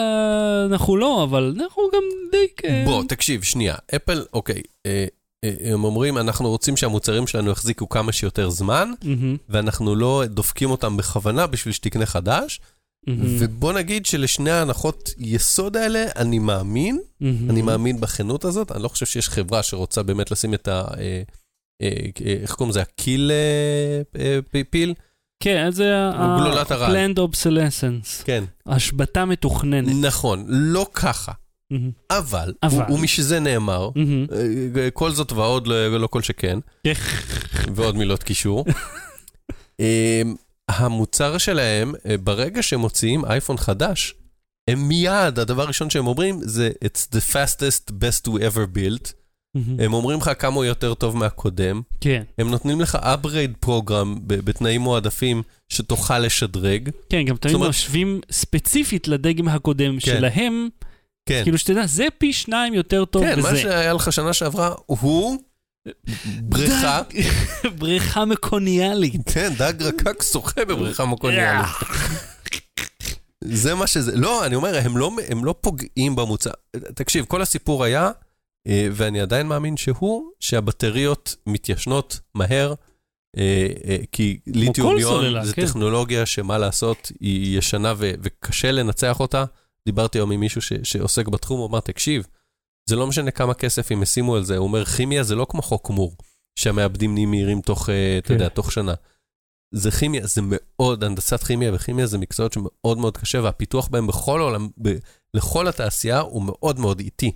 [0.71, 2.85] אנחנו לא, אבל אנחנו גם די כן.
[2.85, 5.05] בוא, תקשיב, שנייה, אפל, אוקיי, אה, אה,
[5.45, 10.97] הם אומרים, אנחנו רוצים שהמוצרים שלנו יחזיקו כמה שיותר זמן, מהמם, ואנחנו לא דופקים אותם
[10.97, 12.61] בכוונה בשביל שתקנה חדש,
[13.07, 17.49] מהמם, ובוא נגיד שלשני ההנחות יסוד האלה, אני מאמין, מהמם.
[17.49, 20.83] אני מאמין בכנות הזאת, אני לא חושב שיש חברה שרוצה באמת לשים את ה...
[20.97, 21.21] אה,
[21.81, 21.89] אה,
[22.25, 22.81] איך קוראים לזה?
[22.81, 23.31] הקיל
[24.15, 24.39] אה,
[24.69, 24.93] פיל?
[25.43, 25.95] כן, זה.
[25.97, 28.23] ה-planned obsolescence.
[28.23, 28.43] כן.
[28.65, 29.93] השבתה מתוכננת.
[30.01, 31.31] נכון, לא ככה.
[31.71, 32.53] מהמם, אבל,
[32.89, 34.25] ומשזה נאמר, מהמם.
[34.77, 36.93] אה, כל זאת ועוד, לא לא כל שכן, כן.
[37.75, 38.65] ועוד מילות קישור.
[39.79, 40.21] אה,
[40.69, 44.13] המוצר שלהם, אה, ברגע שהם מוציאים אייפון חדש,
[44.67, 49.13] הם מיד, הדבר הראשון שהם אומרים זה It's the fastest best we ever built.
[49.55, 49.79] מהמם.
[49.79, 51.81] הם אומרים לך כמה הוא יותר טוב מהקודם.
[52.01, 56.89] כן, הם נותנים לך upgrade program בתנאים מועדפים שתוכל לשדרג.
[57.09, 60.69] כן, גם תמיד משווים ספציפית לדגם הקודם שלהם,
[61.25, 63.61] כן, כאילו שתדע, זה פי שניים יותר טוב כן, מה בזה.
[63.61, 65.37] שהיה לך שנה שעברה הוא
[66.41, 67.01] בריכה,
[67.79, 69.29] בריכה מקוניאלית.
[69.31, 71.65] כן, דג רקק שוחה בבריכה מקוניאלית.
[73.43, 76.51] זה מה שזה, לא, אני אומר, הם לא, הם לא פוגעים במוצר.
[76.95, 78.11] תקשיב, כל הסיפור היה,
[78.67, 82.73] אה, ואני עדיין מאמין שהוא, שהבטריות מתיישנות מהר,
[83.37, 85.65] אה, אה, כי ליטיום יון סוללה, זה כן.
[85.65, 89.45] טכנולוגיה שמה לעשות, היא ישנה ו- וקשה לנצח אותה.
[89.85, 92.27] דיברתי היום עם מישהו ש- שעוסק בתחום, הוא אמר, תקשיב,
[92.89, 95.61] זה לא משנה כמה כסף הם ישימו על זה, הוא אומר, כימיה זה לא כמו
[95.61, 96.15] חוק מור,
[96.59, 98.33] שהמעבדים נהיים מהירים תוך, אה, אתה כן.
[98.33, 98.93] יודע, תוך שנה.
[99.73, 104.39] זה כימיה, זה מאוד, הנדסת כימיה וכימיה זה מקצועות שמאוד מאוד קשה, והפיתוח בהם בכל
[104.39, 104.95] העולם, ב,
[105.33, 107.31] לכל התעשייה, הוא מאוד מאוד איטי.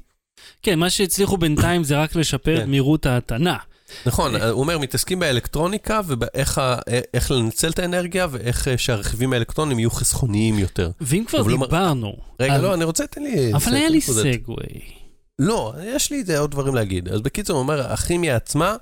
[0.62, 2.70] כן, מה שהצליחו בינתיים זה רק לשפר את כן.
[2.70, 3.58] מהירות ההטענה.
[4.06, 6.78] נכון, הוא אומר, מתעסקים באלקטרוניקה ובאיך ה-
[7.14, 10.90] איך לנצל את האנרגיה ואיך אה, שהרכיבים האלקטרוניים יהיו חסכוניים יותר.
[11.02, 13.54] ואם כבר דיברנו, רגע, לא, אני רוצה, תן לי...
[13.54, 14.02] אבל היה לי.
[14.02, 14.66] סגווי.
[15.40, 17.10] לא, יש לי עוד דברים להגיד.
[17.10, 18.76] אז בקיצור, הוא אומר, הכימיה עצמה.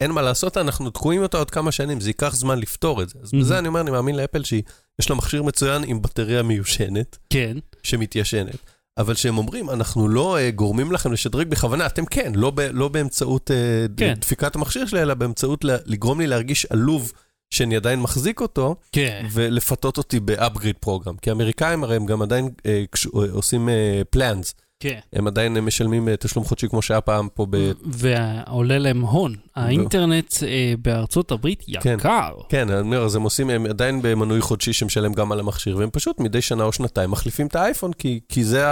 [0.00, 3.18] אין מה לעשות, אנחנו תקועים אותה עוד כמה שנים, זה ייקח זמן לפתור את זה.
[3.22, 3.30] אז.
[3.40, 8.56] בזה אני אומר, אני מאמין לאפל שיש לה מכשיר מצוין עם בטריה מיושנת, כן, שמתיישנת.
[8.98, 12.88] אבל שהם אומרים, אנחנו לא uh, גורמים לכם לשדרג בכוונה, אתם כן, לא, ב, לא
[12.88, 13.54] באמצעות uh,
[13.96, 14.14] כן.
[14.18, 17.12] דפיקת המכשיר שלי, אלא באמצעות ל- לגרום לי להרגיש עלוב
[17.50, 19.26] שאני עדיין מחזיק אותו, כן.
[19.32, 21.18] ולפתות אותי ב-upgrade program.
[21.22, 24.52] כי האמריקאים הרי הם גם עדיין uh, uh, עושים uh, plans,
[24.90, 24.98] כן.
[25.12, 27.72] הם עדיין משלמים uh, תשלום חודשי כמו שהיה פעם פה ב...
[27.84, 29.34] ועולה להם הון.
[29.56, 31.96] האינטרנט אה, בארצות הברית כן.
[31.98, 32.34] יקר.
[32.48, 35.90] כן, אני אומר, אז הם עושים, הם עדיין במנוי חודשי שמשלם גם על המכשיר, והם
[35.90, 38.64] פשוט מדי שנה או שנתיים מחליפים את האייפון, כי, כי זה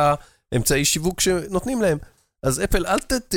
[0.53, 1.99] האמצעי שיווק שנותנים להם.
[2.43, 3.35] אז אפל, אל ת,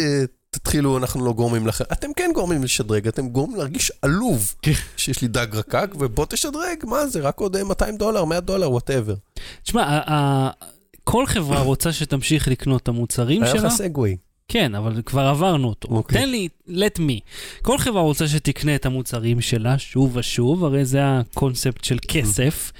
[0.49, 4.71] תתחילו, אנחנו לא גורמים לכם, אתם כן גורמים לשדרג, אתם גורמים להרגיש עלוב כן.
[4.97, 8.71] שיש לי דג רקק, ובוא תשדרג, מה זה, רק עוד אה, 200 דולר, 100 דולר,
[8.71, 9.15] whatever.
[9.63, 9.99] תשמע,
[11.07, 13.67] כל חברה רוצה שתמשיך לקנות את המוצרים היה שלה.
[13.67, 14.17] לך segue.
[14.47, 15.87] כן, אבל כבר עברנו אותו.
[15.87, 16.21] אוקיי.
[16.21, 17.19] תן לי, let me.
[17.61, 22.71] כל חברה רוצה שתקנה את המוצרים שלה שוב ושוב, הרי זה הקונספט של כסף.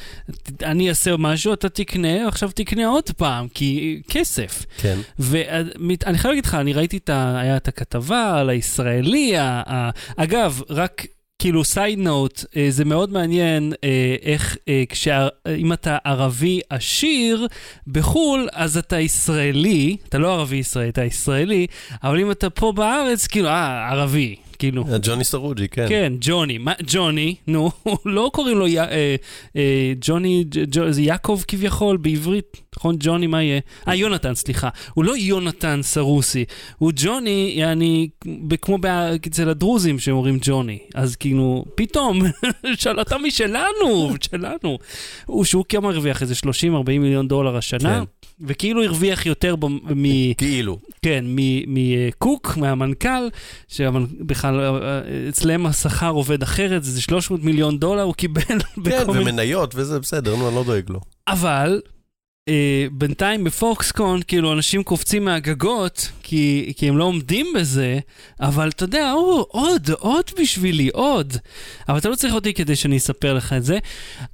[0.64, 4.66] אני אעשה משהו, אתה תקנה, עכשיו תקנה עוד פעם, כי כסף.
[4.78, 4.98] כן.
[5.20, 7.40] ואני חייב להגיד לך, אני ראיתי את ה...
[7.40, 11.06] היה את הכתבה על הישראלי, ה- ה- אגב, רק
[11.40, 15.28] כאילו סייד נוט, זה מאוד מעניין אה, איך, אה, כשה-
[15.58, 17.48] אם אתה ערבי עשיר
[17.88, 21.68] בחו"ל, אז אתה ישראלי, אתה לא ערבי ישראלי, אתה ישראלי,
[22.04, 24.36] אבל אם אתה פה בארץ, כאילו, אה, ערבי.
[24.60, 25.86] כאילו, ג'וני סרוג'י, כן.
[25.90, 27.72] כן, ג'וני, מה, ג'וני, נו,
[28.06, 29.16] לא קוראים לו י, אה,
[29.56, 32.96] אה, ג'וני, ג', ג', זה יעקב כביכול בעברית, נכון?
[33.00, 33.60] ג'וני, מה יהיה?
[33.88, 34.70] אה, יונתן, סליחה.
[34.94, 36.46] הוא לא יונתן סרוסי,
[36.78, 38.10] הוא ג'וני, יעני,
[38.62, 38.78] כמו
[39.28, 40.80] אצל הדרוזים שאומרים ג'וני.
[40.96, 42.22] אז כאילו, פתאום,
[43.02, 44.78] אתה משלנו, שלנו.
[45.26, 46.48] הוא שהוא כמה הרוויח, איזה 30-40
[46.88, 48.46] מיליון דולר השנה, כן.
[48.48, 49.56] וכאילו הרוויח יותר
[49.96, 50.34] מ...
[50.34, 50.80] כאילו.
[51.02, 51.26] כן,
[51.68, 53.28] מקוק, מהמנכ"ל,
[53.68, 58.42] שבכלל אה, אצלם השכר עובד אחרת, זה 300 מיליון דולר, הוא קיבל
[58.86, 59.04] כן.
[59.08, 61.00] ומניות, וזה בסדר, נו, אני לא דואג לו.
[61.28, 61.82] אבל
[62.48, 68.00] אה, בינתיים בפוקסקון, כאילו, אנשים קופצים מהגגות, כי, כי הם לא עומדים בזה,
[68.42, 71.38] אבל אתה יודע, או, עוד, עוד בשבילי, עוד.
[71.90, 73.78] אבל אתה לא צריך אותי כדי שאני אספר לך את זה.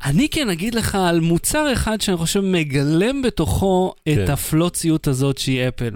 [0.06, 4.24] אני כן אגיד לך על מוצר אחד שאני חושב מגלם בתוכו כן.
[4.24, 5.92] את הפלוציות הזאת שהיא אפל.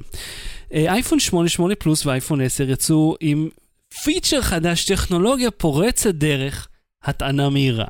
[0.73, 3.49] אה, אייפון 8, 8 פלוס ואייפון 10 יצאו עם
[4.03, 6.67] פיצ'ר חדש, טכנולוגיה פורצת דרך,
[7.03, 7.87] הטענה מהירה.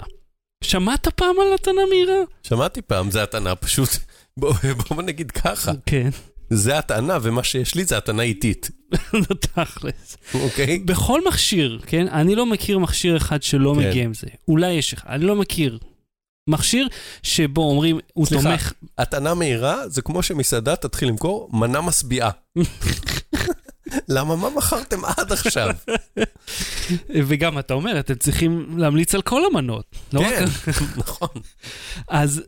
[0.63, 2.17] שמעת פעם על הטענה מהירה?
[2.43, 3.89] שמעתי פעם, זה הטענה פשוט,
[4.39, 4.53] בוא
[4.89, 6.09] בוא נגיד ככה, כן,
[6.49, 8.71] זה הטענה, ומה שיש לי זה הטענה איטית,
[9.27, 10.17] זה תכלס.
[10.33, 10.79] אוקיי?
[10.79, 12.07] בכל מכשיר, כן?
[12.07, 13.87] אני לא מכיר מכשיר אחד שלא כן.
[13.87, 14.27] מגיע עם זה.
[14.47, 15.79] אולי יש אחד, אני לא מכיר.
[16.49, 16.87] מכשיר
[17.23, 18.43] שבו אומרים, הוא סליחה.
[18.43, 18.73] תומך...
[18.97, 22.29] הטענה מהירה זה כמו שמסעדה תתחיל למכור מנה משביעה.
[24.09, 25.69] למה, מה מכרתם עד עכשיו?
[27.27, 29.85] וגם אתה אומר, אתם צריכים להמליץ על כל המנות.
[30.13, 30.27] לא רק...
[30.27, 30.45] כן,
[31.01, 31.29] נכון.
[32.07, 32.43] אז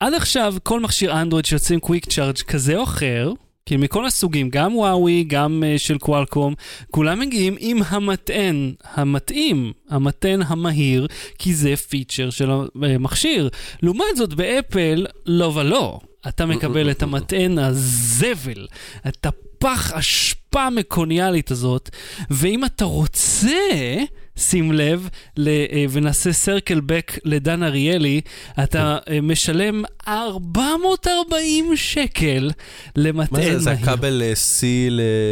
[0.00, 3.32] עד עכשיו כל מכשיר אנדרואיד שיוצא עם קוויק צ'ארג' כזה או אחר,
[3.66, 6.54] כי מכל הסוגים, גם וואוי, גם uh, של קוואלקום,
[6.90, 11.06] כולם מגיעים עם המטען המתאים, המטען המהיר,
[11.38, 12.50] כי זה פיצ'ר של
[12.82, 13.48] המכשיר.
[13.82, 16.00] לעומת זאת, באפל, לא ולא.
[16.28, 18.66] אתה מקבל את המטען הזבל,
[19.08, 21.90] את הפח אשפה מקוניאלית הזאת,
[22.30, 23.96] ואם אתה רוצה,
[24.36, 28.20] שים לב, ל, אה, ונעשה circle back לדן אריאלי,
[28.64, 32.50] אתה אה, משלם 440 שקל
[32.96, 33.58] למטען מה מהיר.
[33.58, 34.64] זה, זה הכבל אה, C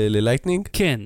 [0.08, 0.68] ל Lightning?
[0.72, 1.00] כן,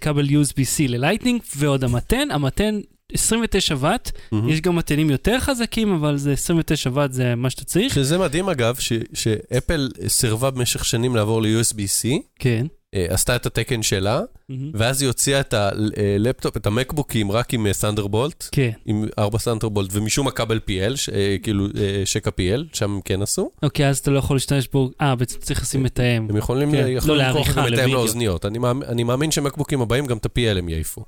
[0.00, 2.80] כבל USB-C ל Lightning, ועוד המטען, המטען
[3.14, 4.48] 29 ואט, מהמם.
[4.48, 7.94] יש גם מטענים יותר חזקים, אבל זה 29 ואט, זה מה שאתה צריך.
[7.94, 12.08] שזה מדהים אגב, ש- שאפל סירבה במשך שנים לעבור ל-USB-C,
[12.38, 12.66] כן.
[12.94, 14.70] אה, עשתה את התקן שלה, מהמם.
[14.74, 18.70] ואז היא הוציאה את הלפטופ, את המקבוקים, רק עם Thunderbolt, כן.
[18.86, 23.00] עם 4 Thunderbolt, ומשום מה כבל PL, ש- אה, כאילו אה, שקע PL, שם הם
[23.04, 23.50] כן עשו.
[23.62, 26.26] אוקיי, אז אתה לא יכול להשתמש בו, אה, בעצם צריך לשים מתאם.
[26.30, 26.86] הם יכולים כן.
[26.88, 27.92] יכולים לא למכור לך לעריכה, מתאם.
[27.92, 28.44] לאוזניות.
[28.46, 31.04] אני מאמין- אני מאמין שמקבוקים הבאים, גם את ה-PL הם יעיפו.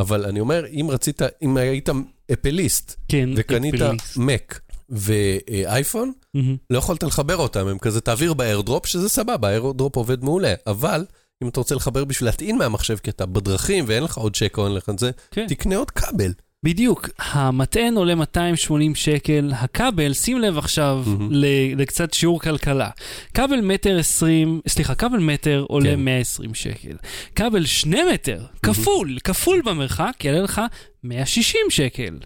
[0.00, 1.88] אבל אני אומר, אם רצית, אם היית
[2.32, 4.16] אפליסט, כן, וקנית אפליסט.
[4.16, 6.56] מק ואייפון, מהמם.
[6.70, 11.04] לא יכולת לחבר אותם, הם כזה תעביר באיירדרופ, שזה סבבה, האיירדרופ עובד מעולה, אבל
[11.42, 14.66] אם אתה רוצה לחבר בשביל להטעין מהמחשב, כי אתה בדרכים ואין לך עוד שקע או
[14.66, 15.46] אין לך את זה, כן.
[15.48, 16.32] תקנה עוד כבל.
[16.64, 21.04] בדיוק, המטען עולה 280 שקל, הכבל, שים לב עכשיו.
[21.30, 22.88] ל- לקצת שיעור כלכלה.
[23.34, 26.00] כבל מטר 20, סליחה, כבל מטר עולה כן.
[26.00, 26.96] 120 שקל.
[27.34, 30.60] כבל שני מטר, כפול, כפול במרחק, יעלה לך
[31.04, 32.18] 160 שקל.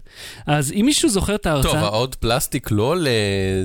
[0.47, 1.71] אז אם מישהו זוכר את ההרצאה...
[1.71, 3.09] טוב, העוד פלסטיק לא עולה,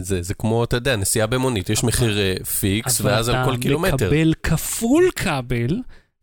[0.00, 3.88] זה, זה כמו, אתה יודע, נסיעה במונית, יש מחיר אה, פיקס, ואז על כל קילומטר.
[3.88, 5.76] אבל אתה מקבל כפול כבל,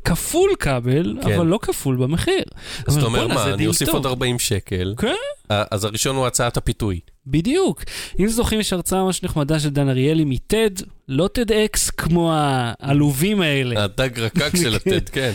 [0.07, 1.33] כפול כבל, כן.
[1.33, 2.43] אבל לא כפול במחיר.
[2.87, 3.89] אז אתה אומר, מה, אני אוסיף.
[3.89, 5.13] עוד 40 שקל, כן.
[5.51, 6.99] אה, אז הראשון הוא הצעת הפיתוי.
[7.27, 7.83] בדיוק.
[8.19, 10.69] אם זוכרים, יש הרצאה ממש נחמדה של דן אריאלי מ TED,
[11.07, 13.83] לא טד אקס כמו העלובים האלה.
[13.83, 15.31] הדג רקק של הטד, כן.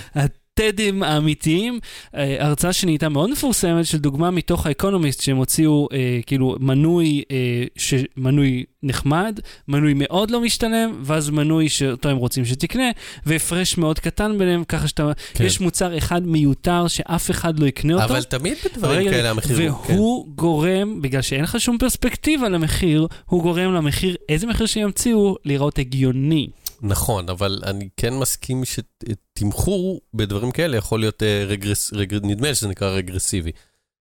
[0.58, 1.78] הטדים האמיתיים,
[2.16, 7.64] אה, הרצאה שנהייתה מאוד מפורסמת של דוגמה מתוך האקונומיסט שהם הוציאו אה, כאילו מנוי, אה,
[7.76, 7.94] ש...
[8.16, 12.90] מנוי נחמד, מנוי מאוד לא משתלם, ואז מנוי שאותו הם רוצים שתקנה,
[13.26, 15.44] והפרש מאוד קטן ביניהם, ככה שאתה, כן.
[15.44, 18.04] יש מוצר אחד מיותר שאף אחד לא יקנה אותו.
[18.04, 19.94] אבל תמיד בדברים כאלה המחיר הוא, כן.
[19.94, 25.78] והוא גורם, בגלל שאין לך שום פרספקטיבה למחיר, הוא גורם למחיר, איזה מחיר שימציאו, להיראות
[25.78, 26.48] הגיוני.
[26.82, 32.54] נכון, אבל אני כן מסכים שתמחור בדברים כאלה יכול להיות אה, רגרס, רגר, נדמה לי
[32.54, 33.50] שזה נקרא רגרסיבי.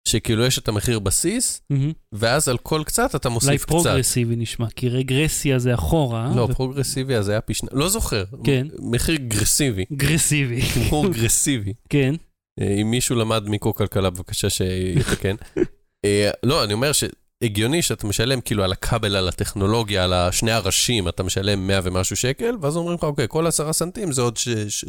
[0.07, 1.91] שכאילו יש את המחיר בסיס, מהמם.
[2.11, 3.69] ואז על כל קצת אתה אולי מוסיף קצת.
[3.69, 6.31] פרוגרסיבי נשמע, כי רגרסיה זה אחורה.
[6.35, 8.23] לא, ו- פרוגרסיבי אז היה פי שניים, לא זוכר.
[8.43, 8.67] כן.
[8.79, 10.61] מחיר גרסיבי, אגרסיבי.
[10.73, 11.73] תמחור גרסיבי.
[11.89, 12.15] כן.
[12.61, 15.35] אה, אם מישהו למד מיקרו-כלכלה, בבקשה שיתקן.
[16.05, 16.91] אה, לא, אני אומר
[17.43, 22.15] שהגיוני שאתה משלם כאילו על הכבל, על הטכנולוגיה, על השני הראשים, אתה משלם 100 ומשהו
[22.15, 24.85] שקל, ואז אומרים לך, אוקיי, כל עשרה סנטים זה עוד ש- ש-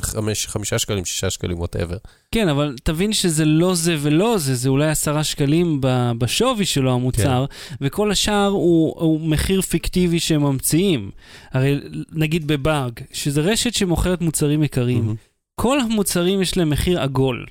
[0.00, 1.96] חמש- חמישה שקלים, שישה שקלים, ווטאבר.
[2.32, 6.92] כן, אבל תבין שזה לא זה ולא זה, זה אולי עשרה שקלים ב- בשווי שלו
[6.94, 7.44] המוצר,
[7.80, 11.10] וכל השאר הוא, הוא מחיר פיקטיבי שהם ממציאים.
[11.52, 11.80] הרי
[12.12, 15.16] נגיד בבאג, שזה רשת שמוכרת מוצרים יקרים,
[15.54, 17.46] כל המוצרים יש להם מחיר עגול.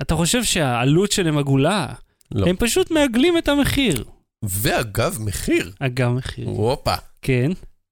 [0.00, 1.86] אתה חושב שהעלות שלהם עגולה?
[2.34, 2.46] לא.
[2.46, 4.04] הם פשוט מעגלים את המחיר.
[4.42, 5.72] ואגב, מחיר.
[5.80, 6.48] אגב מחיר.
[6.48, 6.94] הופה.
[7.22, 7.50] כן.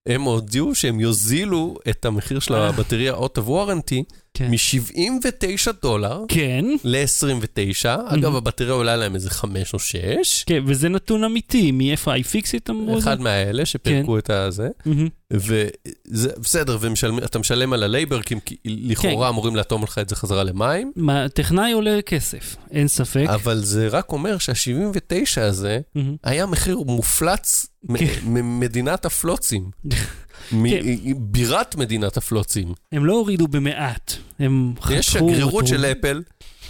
[0.08, 4.50] הם הודיעו שהם יוזילו את המחיר של הבטריה out of warranty כן.
[4.50, 6.64] מ-79 דולר כן.
[6.84, 7.86] ל-29.
[8.06, 10.44] אגב, הבטריה עולה להם איזה 5 או 6.
[10.46, 13.08] כן, וזה נתון אמיתי, מאיפה iFixit אמרו את זה?
[13.08, 14.68] אחד מהאלה שפירקו את הזה.
[14.86, 15.08] מהמם.
[15.32, 20.44] וזה בסדר, ואתה משלם על הלייבר, כי הם לכאורה אמורים לאטום לך את זה חזרה
[20.44, 23.24] למים, מה, טכנאי עולה כסף, אין ספק.
[23.28, 26.16] אבל זה רק אומר שה-79 הזה מהמם.
[26.24, 27.66] היה מחיר מופלץ
[27.98, 28.06] כן.
[28.24, 29.70] ממדינת הפלוצים.
[30.52, 32.74] מ- בירת מדינת הפלוצים.
[32.92, 34.92] הם לא הורידו במעט, הם חתכו...
[34.92, 35.66] יש שגרירות.
[35.66, 36.22] של אפל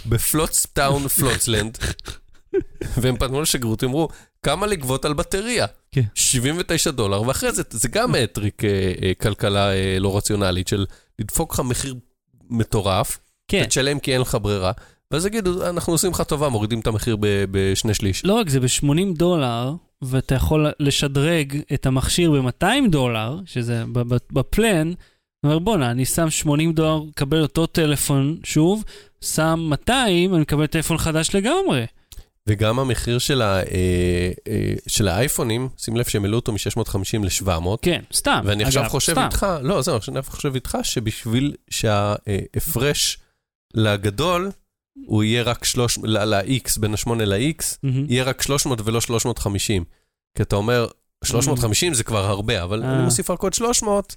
[0.05, 1.77] בפלוצטאון, פלוצלנד,
[3.01, 4.09] והם פנו לשגרירות, אמרו,
[4.43, 5.65] כמה לגבות על בטריה?
[5.91, 6.01] כן.
[6.15, 10.85] 79 דולר, ואחרי זה, זה גם טריק אה, אה, כלכלה אה, לא רציונלית, של
[11.19, 11.95] לדפוק לך מחיר
[12.49, 13.61] מטורף, כן.
[13.65, 14.71] ותשלם כי אין לך ברירה,
[15.13, 17.17] ואז יגידו, אנחנו עושים לך טובה, מורידים את המחיר
[17.51, 18.25] בשני שליש.
[18.25, 23.83] לא רק זה, ב-80 דולר, ואתה יכול לשדרג את המכשיר ב-200 דולר, שזה
[24.31, 28.83] בפלן, אתה אומר, בואנה, אני שם 80 דולר, מקבל אותו טלפון שוב,
[29.21, 31.85] שם 200, אני מקבל טלפון חדש לגמרי.
[32.47, 37.67] וגם המחיר של, ה, אה, אה, של האייפונים, שים לב שהם העלו אותו מ-650 ל-700.
[37.81, 38.41] כן, סתם.
[38.45, 39.21] ואני עכשיו אגב, חושב סתם.
[39.25, 43.17] איתך, לא, זהו, אני חושב איתך שבשביל שההפרש
[43.73, 44.51] לגדול,
[45.05, 47.77] הוא יהיה רק 300, ל-X, בין ה-8 ל-X.
[48.09, 49.83] יהיה רק 300 ולא 350.
[50.37, 50.87] כי אתה אומר,
[51.23, 52.95] 350 זה כבר הרבה, אבל אה.
[52.95, 54.15] אני מוסיף רק עוד 300,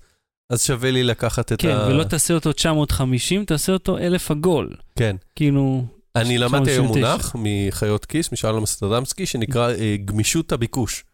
[0.50, 1.86] אז שווה לי לקחת את כן, ה...
[1.88, 4.76] ולא תעשה אותו 950, תעשה אותו 1,000 עגול.
[4.96, 5.16] כן.
[5.36, 5.84] כאילו...
[6.16, 7.08] אני למדתי היום 999.
[7.08, 11.04] מונח מחיות כיס, משלום אמסטרדמסקי, שנקרא אה, גמישות הביקוש.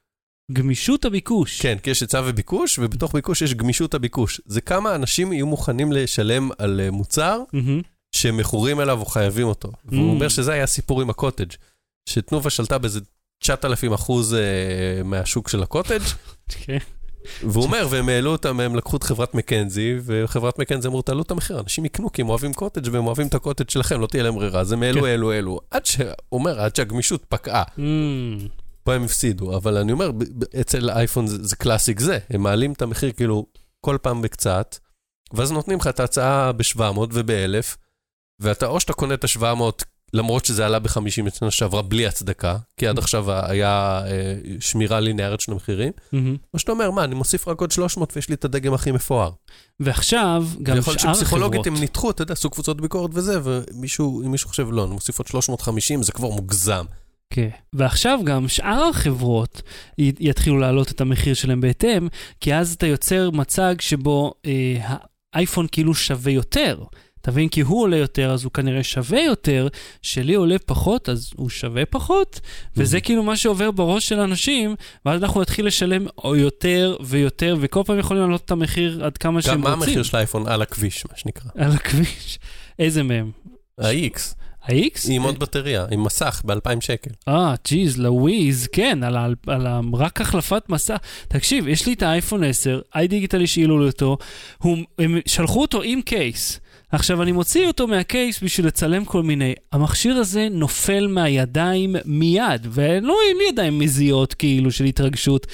[0.53, 1.63] גמישות הביקוש.
[1.63, 4.41] כן, כי יש היצע וביקוש, ובתוך ביקוש יש גמישות הביקוש.
[4.47, 7.81] זה כמה אנשים יהיו מוכנים לשלם על אה, מוצר מהמם.
[8.13, 9.73] שהם מכורים אליו או חייבים אותו.
[9.85, 10.15] והוא Mm.
[10.15, 11.53] אומר שזה היה הסיפור עם הקוטג',
[12.09, 13.01] שתנובה שלטה באיזה
[13.43, 14.41] 9,000 אחוז אה,
[15.05, 16.01] מהשוק של הקוטג',
[16.65, 16.79] כן.
[17.43, 21.31] והוא אומר, והם העלו אותם, הם לקחו את חברת מקנזי, וחברת מקנזי אמרו, תעלו את
[21.31, 24.35] המחיר, אנשים יקנו כי הם אוהבים קוטג' והם אוהבים את הקוטג' שלכם, לא תהיה להם
[24.35, 25.07] ברירה, אז הם העלו, כן.
[25.07, 25.61] העלו, העלו.
[25.71, 26.01] עד ש...
[26.01, 27.63] הוא אומר, עד שהגמישות פקעה.
[27.63, 27.81] Mm.
[28.83, 30.11] פה הם הפסידו, אבל אני אומר,
[30.61, 33.47] אצל אייפון זה, זה קלאסיק זה, הם מעלים את המחיר כאילו
[33.81, 34.77] כל פעם בקצת,
[35.33, 36.81] ואז נותנים לך את ההצעה ב-700
[37.13, 37.77] וב-1000,
[38.41, 42.87] ואתה או שאתה קונה את ה-700 למרות שזה עלה ב-50 שנה שעברה בלי הצדקה, כי
[42.87, 46.37] עד עכשיו היה אה, שמירה ליניארית של המחירים, מהמם.
[46.55, 49.31] או שאתה אומר, מה, אני מוסיף רק עוד 300 ויש לי את הדגם הכי מפואר.
[49.81, 51.77] ועכשיו, גם ויכול להיות שאר שפסיכולוגית החברות.
[51.77, 55.19] הם ניתחו, אתה יודע, עשו קבוצות ביקורת וזה, ומישהו, אם מישהו חושב, לא, אני מוסיף
[55.19, 56.85] עוד 350, זה כבר מוגזם.
[57.31, 57.49] כן.
[57.73, 59.63] ועכשיו גם שאר החברות
[59.99, 62.09] יתחילו להעלות את המחיר שלהם בהתאם,
[62.41, 64.97] כי אז אתה יוצר מצג שבו אה,
[65.33, 66.85] האייפון כאילו שווה יותר.
[67.29, 67.49] אתה מבין?
[67.49, 69.69] כי הוא עולה יותר, אז הוא כנראה שווה יותר,
[70.03, 72.41] שלי עולה פחות, אז הוא שווה פחות,
[72.77, 74.75] וזה כאילו מה שעובר בראש של אנשים,
[75.07, 76.07] ואז אנחנו נתחיל לשלם
[76.37, 79.83] יותר ויותר, וכל פעם יכולים להעלות את המחיר עד כמה גם שהם מה רוצים.
[79.83, 81.51] המחיר של האייפון על הכביש, מה שנקרא?
[81.55, 82.39] על הכביש.
[82.79, 83.31] איזה מהם?
[83.79, 84.19] ה-X,
[84.63, 85.07] ה-X?
[85.09, 87.11] עם עוד בטריה, עם מסך ב-2,000 שקל.
[87.29, 89.17] אה, ג'יז, לוויז, כן, על,
[89.47, 90.97] על ה, רק החלפת מסע.
[91.29, 94.19] תקשיב, יש לי את האייפון 10, איי-דיגיטל השאילו לי אותו,
[94.99, 96.61] הם שלחו אותו עם קייס.
[96.93, 99.55] עכשיו, אני מוציא אותו מהקייס בשביל לצלם כל מיני.
[99.73, 105.47] המכשיר הזה נופל מהידיים מיד, ולא, אין לי ידיים מזיעות כאילו של התרגשות.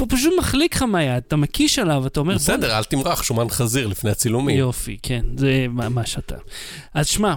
[0.00, 2.38] הוא פשוט מחליק לך מהיד, אתה מקיש עליו, אתה אומר...
[2.38, 4.58] "בוא'נה, בסדר, אל תמרח שומן חזיר לפני הצילומים.
[4.58, 6.34] יופי, כן, זה מה, שאתה.
[6.94, 7.34] אז שמע,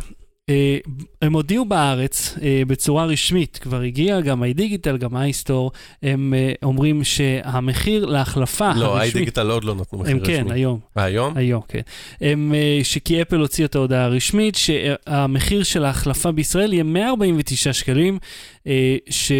[1.21, 5.71] הם הודיעו בארץ אה, בצורה רשמית, כבר הגיע גם איי-דיגיטל, גם איי-סטור,
[6.03, 9.15] הם אה, אומרים שהמחיר להחלפה לא, הרשמית...
[9.15, 10.35] איי-דיגיטל עוד לא נתנו מחיר הם רשמי.
[10.35, 10.79] כן, היום.
[10.97, 11.37] אה, היום?
[11.37, 11.81] היום, כן.
[12.21, 18.19] הם, אה, שכי אפל הוציא את ההודעה הרשמית, שהמחיר של ההחלפה בישראל יהיה 149 שקלים,
[18.67, 19.31] אה, ש...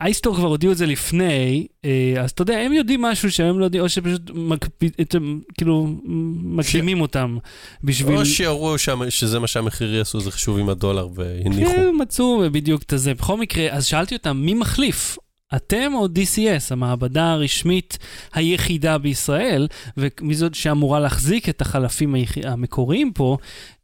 [0.00, 1.90] אייסטור כבר הודיעו את זה לפני, אה,
[2.22, 5.94] אז אתה יודע, הם יודעים משהו שהם לא יודעים, או שפשוט מקפ- אתם, כאילו
[6.42, 7.38] מקדימים אותם
[7.84, 8.16] בשביל...
[8.16, 11.70] או שיראו שם- שזה מה שהמחיר יעשו, זה חישוב עם הדולר והניחו.
[11.74, 13.14] כן, מצאו בדיוק את הזה.
[13.14, 15.16] בכל מקרה, אז שאלתי אותם, מי מחליף?
[15.56, 17.98] אתם או DCS, המעבדה הרשמית
[18.34, 22.14] היחידה בישראל, ומי זאת שאמורה להחזיק את החלפים.
[22.44, 23.36] המקוריים פה,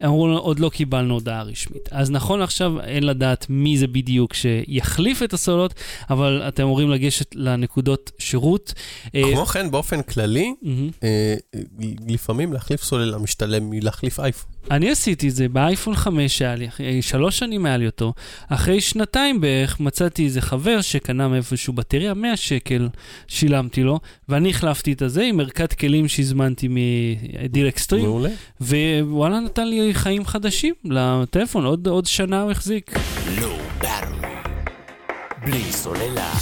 [0.04, 1.88] אמרו לנו, עוד לא קיבלנו הודעה רשמית.
[1.90, 5.74] אז נכון לעכשיו אין לדעת מי זה בדיוק שיחליף את הסוללות,
[6.10, 8.74] אבל אתם אמורים לגשת לנקודות שירות.
[9.14, 10.54] אה, כמו כן, באופן כללי.
[11.02, 11.34] אה,
[12.08, 14.55] לפעמים להחליף סוללה משתלם מלהחליף אייפון.
[14.70, 18.12] אני עשיתי את זה באייפון 5 שהיה לי, אחרי- שלוש שנים היה לי אותו.
[18.48, 22.88] אחרי שנתיים בערך מצאתי איזה חבר שקנה מאיפשהו בטריה, 100 שקל
[23.28, 28.28] שילמתי לו, ואני החלפתי את הזה עם ערכת כלים שהזמנתי מדיל אקסטרים, מעולה.
[28.60, 32.98] ווואלה נתן לי חיים חדשים לטלפון, עוד, עוד שנה הוא החזיק.
[33.78, 34.28] באטרי.
[35.46, 36.32] בלי סוללה.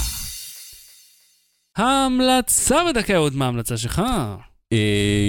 [1.76, 4.02] ההמלצה בדקה, עוד מה ההמלצה שלך?
[4.72, 4.78] אה,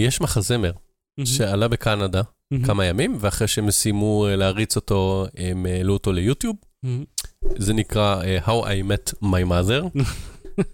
[0.07, 0.71] יש מחזמר
[1.25, 2.21] שעלה בקנדה
[2.51, 2.65] מהמם.
[2.65, 6.55] כמה ימים, ואחרי שהם סיימו אה, להריץ אותו, הם העלו אותו ליוטיוב.
[6.83, 7.03] מהמם.
[7.57, 9.99] זה נקרא אה, How I Met My Mother.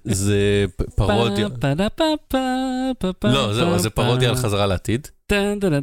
[0.03, 0.65] זה
[0.95, 1.47] פרודיה.
[3.23, 4.35] לא, זהו, זה פרודיה על.
[4.35, 5.07] חזרה לעתיד.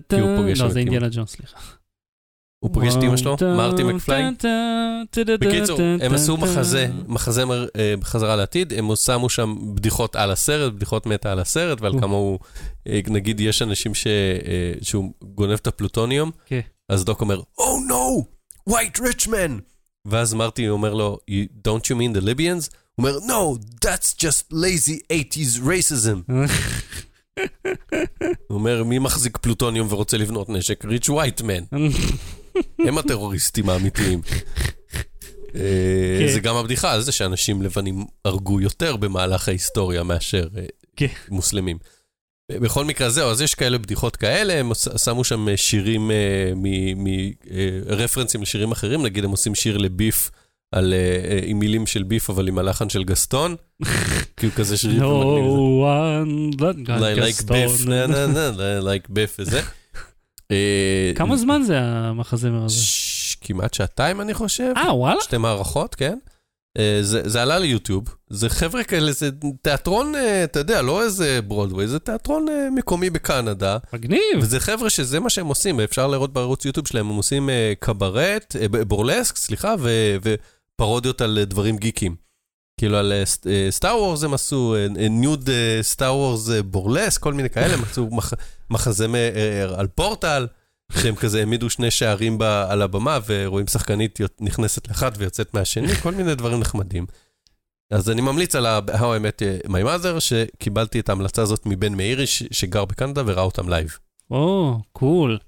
[0.09, 1.59] כי הוא פוגש לא, זה אינדיאנה ג'ונס, סליחה.
[2.61, 4.25] הוא פוגש את אמא שלו, מרטי מקפליי.
[5.41, 11.07] בקיצור, הם עשו מחזה, מחזמר אה, בחזרה לעתיד, הם שמו שם בדיחות על הסרט, בדיחות
[11.07, 12.01] מתה על הסרט, ועל.
[12.01, 12.39] כמה הוא,
[12.89, 13.93] אה, נגיד יש אנשים
[14.47, 16.61] אה, שהוא גונב את הפלוטוניום, כן.
[16.89, 18.25] אז דוק אומר, Oh no,
[18.71, 19.61] white rich man!
[20.07, 22.71] ואז מרטי אומר לו, "You- Don't you mean the Libyans?
[22.95, 26.33] הוא אומר, No, that's just lazy 80's racism.
[28.49, 30.85] הוא אומר, מי מחזיק פלוטוניום ורוצה לבנות נשק?
[30.85, 31.09] ריץ'
[31.41, 31.75] man.
[32.79, 34.21] הם הטרוריסטים האמיתיים.
[35.55, 36.33] אה, כן.
[36.33, 40.65] זה גם הבדיחה על זה שאנשים לבנים הרגו יותר במהלך ההיסטוריה מאשר אה,
[40.97, 41.07] כן.
[41.29, 41.79] מוסלמים.
[42.53, 44.73] בכל מקרה זהו, אז יש כאלה בדיחות כאלה, הם
[45.05, 46.11] שמו שם אה, שירים,
[47.87, 50.31] רפרנסים לשירים אחרים, נגיד הם עושים שיר לביף.
[50.73, 50.95] על,
[51.43, 53.57] עם מילים של ביף, אבל עם הלחן של גסטון.
[54.37, 55.01] כאילו כזה שירים.
[55.01, 55.05] No
[55.85, 57.53] one but God like
[57.87, 59.61] נה, like ביף וזה.
[60.51, 62.77] אה, כמה זמן זה המחזמר הזה?
[62.77, 64.73] ש- כמעט שעתיים אני חושב.
[64.77, 65.21] אה, וואלה?
[65.21, 66.19] שתי מערכות, כן.
[66.79, 69.31] אה, זה, זה עלה ליוטיוב, זה חבר'ה כאלה, זה
[69.63, 73.79] תיאטרון, אה, אתה יודע, לא איזה ברודווי, זה תיאטרון מקומי בקנדה.
[73.93, 74.23] מגניב.
[74.39, 79.37] וזה חבר'ה שזה מה שהם עושים, אפשר לראות בערוץ יוטיוב שלהם, הם עושים קברט, בורלסק,
[79.37, 82.17] סליחה, ו, ופרודיות על דברים גיקים.
[82.81, 83.13] כאילו על
[83.71, 84.75] Star Wars הם עשו,
[85.11, 85.51] Nude
[85.83, 88.33] Star Wars Burlesque, כל מיני כאלה, הם עשו מח,
[88.71, 89.31] מחזמר
[89.79, 90.47] על פורטל,
[90.93, 96.14] שהם כזה העמידו שני שערים ב, על הבמה, ורואים שחקנית נכנסת לאחד ויוצאת מהשני, כל
[96.14, 97.07] מיני דברים נחמדים.
[97.91, 101.95] אז אני ממליץ על ה- How I Met My Mother, שקיבלתי את ההמלצה הזאת מבן
[101.95, 103.99] מאירי, ש- שגר בקנדה וראה אותם live.
[104.31, 105.39] או, cool.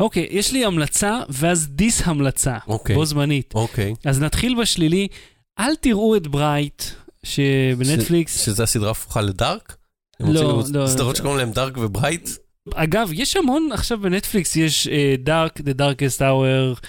[0.00, 2.56] אוקיי, יש לי המלצה ואז dis המלצה.
[2.66, 2.96] אוקיי.
[2.96, 3.54] בו זמנית.
[3.54, 3.94] אוקיי.
[4.04, 5.08] אז נתחיל בשלילי.
[5.58, 6.82] אל תראו את Bright,
[7.22, 8.40] שבנטפליקס...
[8.40, 9.76] ש- שזה הסדרה הפוכה ל Dark?
[10.20, 10.86] הם לא, לא.
[10.86, 12.28] סדרות שקוראים להם Dark ו Bright?
[12.74, 16.80] אגב, יש המון עכשיו בנטפליקס, יש Dark, The Darkest Hour,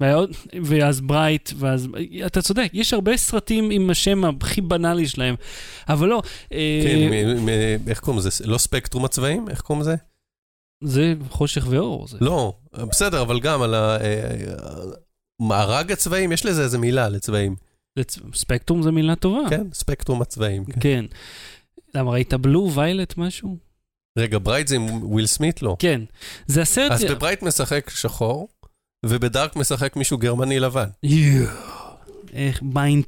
[0.00, 0.30] ועוד-
[0.64, 1.88] ואז Bright, ואז...
[2.26, 5.34] אתה צודק, יש הרבה סרטים עם השם הכי בנאלי שלהם,
[5.88, 6.22] אבל לא.
[6.52, 7.48] אה, כן,
[7.86, 8.44] איך קוראים לזה?
[8.46, 9.48] לא ספקטרום הצבעים?
[9.48, 9.94] איך קוראים לזה?
[10.84, 12.08] זה חושך ואור.
[12.08, 12.18] זה.
[12.20, 13.98] לא, בסדר, אבל גם על ה-
[15.42, 17.56] מארג הצבעים, יש לזה איזה מילה לצבעים.
[18.00, 19.40] לצ- ספקטרום זה מילה טובה.
[19.50, 20.64] כן, ספקטרום הצבעים.
[20.64, 20.80] כן.
[20.80, 21.04] כן.
[21.94, 23.69] למה ראית blue, violet, משהו?
[24.18, 25.62] רגע, Bright זה עם וויל סמית?
[25.62, 25.76] לא.
[25.78, 26.00] כן.
[26.46, 26.92] זה הסרט...
[26.92, 28.48] אז ב Bright משחק שחור,
[29.06, 30.88] וב Dark משחק מישהו גרמני לבן.
[31.02, 31.46] יואו,
[32.32, 33.04] איך mind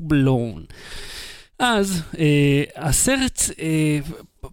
[0.00, 0.64] blown.
[1.58, 3.98] אז אה, הסרט אה,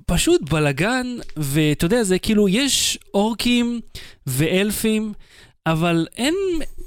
[0.06, 3.80] פשוט בלגן, ואתה יודע, זה כאילו, יש אורקים
[4.28, 5.14] ואלפים,
[5.72, 6.36] אבל אין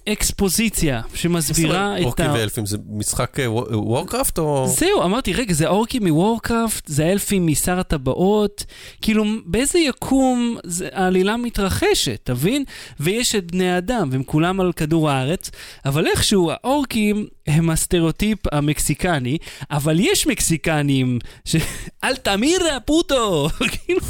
[0.09, 2.33] אקספוזיציה שמסבירה את אורקים ה...
[2.33, 3.37] ואלפים זה משחק
[3.73, 4.67] Warcraft או...
[4.69, 8.65] זהו, אמרתי, רגע, זה האורקים מ Warcraft, זה האלפים משר הטבעות,
[9.03, 12.65] כאילו, באיזה יקום זה, העלילה מתרחשת, תבין?
[13.01, 15.51] ויש את בני האדם, והם כולם על כדור הארץ,
[15.85, 19.39] אבל איכשהו האורקים הם הסטריאוטיפ המקסיקני,
[19.71, 21.57] אבל יש מקסיקנים ש...
[22.05, 23.49] El te mira puto!
[23.73, 24.01] כאילו...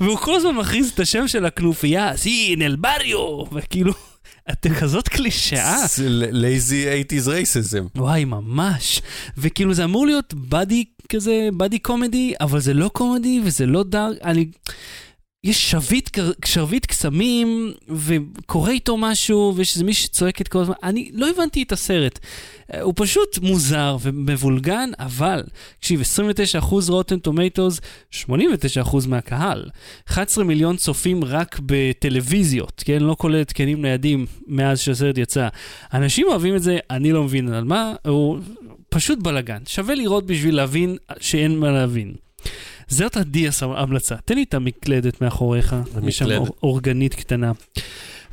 [0.00, 3.44] והוא כל הזמן מכריז את השם של הכנופיה, סין אל בריו!
[3.52, 3.92] וכאילו,
[4.50, 5.76] אתם כזאת קלישאה.
[6.30, 7.86] לייזי 80's רייסיזם.
[7.96, 9.02] וואי, ממש.
[9.38, 14.16] וכאילו זה אמור להיות באדי כזה, באדי קומדי, אבל זה לא קומדי וזה לא דארק.
[14.24, 14.46] אני...
[15.44, 20.74] יש שרביט, קר- שרביט קסמים, וקורה איתו משהו, ויש איזה מישהי שצועקת כל הזמן.
[20.82, 22.18] אני לא הבנתי את הסרט.
[22.74, 25.42] אה, הוא פשוט מוזר ומבולגן, אבל,
[25.78, 27.80] תקשיב, 29% רוטן טומטוס,
[28.10, 29.64] 89% מהקהל.
[30.08, 32.98] 11 מיליון צופים רק בטלוויזיות, כן?
[33.02, 35.48] לא כולל התקנים ניידים מאז שהסרט יצא.
[35.94, 38.38] אנשים אוהבים את זה, אני לא מבין על מה, הוא
[38.88, 39.62] פשוט בלאגן.
[39.66, 42.12] שווה לראות בשביל להבין שאין מה להבין.
[42.88, 44.14] זאת הדיאס ההמלצה.
[44.24, 45.76] תן לי את המקלדת מאחוריך,
[46.06, 46.38] יש שם המקלדת.
[46.48, 47.52] אור- אורגנית קטנה.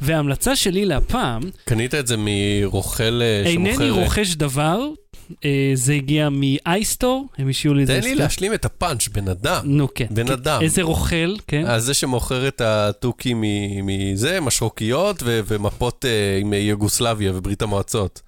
[0.02, 3.92] וההמלצה שלי להפעם, קנית את זה מרוכל אה, אינני שמוכר...
[3.92, 4.80] רוכש דבר,
[5.46, 8.00] אה, זה הגיע מאייסטור, הם השאירו לי את זה.
[8.02, 8.16] תן לי.
[8.16, 9.62] להשלים את הפאנץ', בן אדם.
[9.64, 10.06] נו כן.
[10.12, 10.34] בן כן.
[10.34, 10.62] אדם.
[10.62, 11.64] איזה רוכל, כן.
[11.66, 13.34] אז זה שמוכר את התוכי
[13.84, 18.22] מזה, משרוקיות ומפות אה, עם יוגוסלביה וברית המועצות.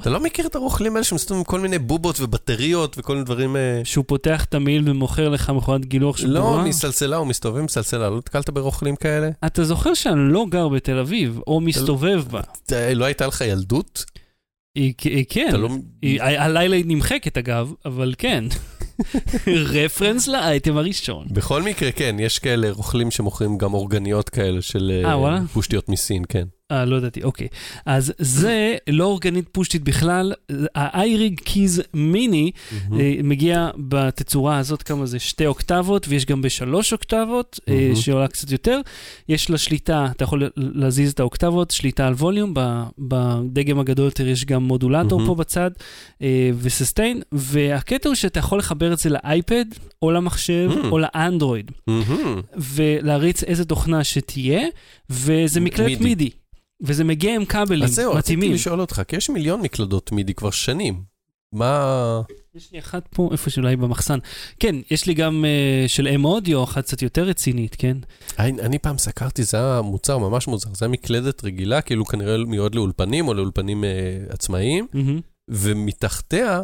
[0.00, 3.56] אתה לא מכיר את הרוכלים האלה שמסתובבים עם כל מיני בובות ובטריות וכל מיני דברים...
[3.56, 6.62] אה, שהוא פותח את המעיל ומוכר לך מכונת גילוח של לא?
[6.64, 9.30] מסלסלה, הוא מסתובב עם סלסלה, לא נתקלת ברוכלים כאלה?
[9.46, 12.40] אתה זוכר שאני לא גר בתל אביב, או מסתובב בה.
[12.72, 14.04] אה, לא הייתה לך ילדות?
[15.28, 15.68] כן, לא...
[16.20, 18.44] הלילה היא נמחקת אגב, אבל כן.
[19.74, 21.26] רפרנס לאייטם הראשון.
[21.30, 25.38] בכל מקרה, כן, יש כאלה רוכלים שמוכרים גם אורגניות כאלה של אה, אה?
[25.52, 26.44] פושטיות מסין, כן.
[26.72, 27.48] אה, לא ידעתי, אוקיי.
[27.86, 30.32] אז זה לא אורגנית פושטית בכלל,
[30.74, 32.50] האייריג קיז מיני
[33.24, 35.18] מגיע בתצורה הזאת, כמה זה?
[35.18, 37.90] שתי אוקטבות, ויש גם בשלוש אוקטבות, אה.
[37.94, 38.80] שעולה קצת יותר.
[39.28, 42.54] יש לה שליטה, אתה יכול להזיז את האוקטבות, שליטה על ווליום,
[42.98, 45.20] בדגם הגדול יותר יש גם מודולטור.
[45.26, 45.70] פה בצד,
[46.22, 49.64] אה, וססטיין, והקטע הוא שאתה יכול לחבר את זה לאייפד,
[50.02, 50.70] או למחשב.
[50.90, 51.70] או לאנדרואיד.
[52.56, 54.60] ולהריץ איזה תוכנה שתהיה,
[55.10, 56.30] וזה מקלט מידי.
[56.82, 58.54] וזה מגיע עם כבלים אז זהו, רציתי מתאימים.
[58.54, 61.02] לשאול אותך, כי יש מיליון מקלדות מידי כבר שנים.
[61.52, 62.22] מה...
[62.54, 64.18] יש לי אחת פה, איפה שאולי במחסן.
[64.60, 67.96] כן, יש לי גם uh, של אם אודיו, אחת קצת יותר רצינית, כן?
[68.38, 72.44] אני, אני פעם סקרתי, זה היה מוצר ממש מוזר, זה היה מקלדת רגילה, כאילו כנראה
[72.44, 73.90] מיועד לאולפנים או לאולפנים אה,
[74.28, 75.20] עצמאיים, מהמם.
[75.50, 76.60] ומתחתיה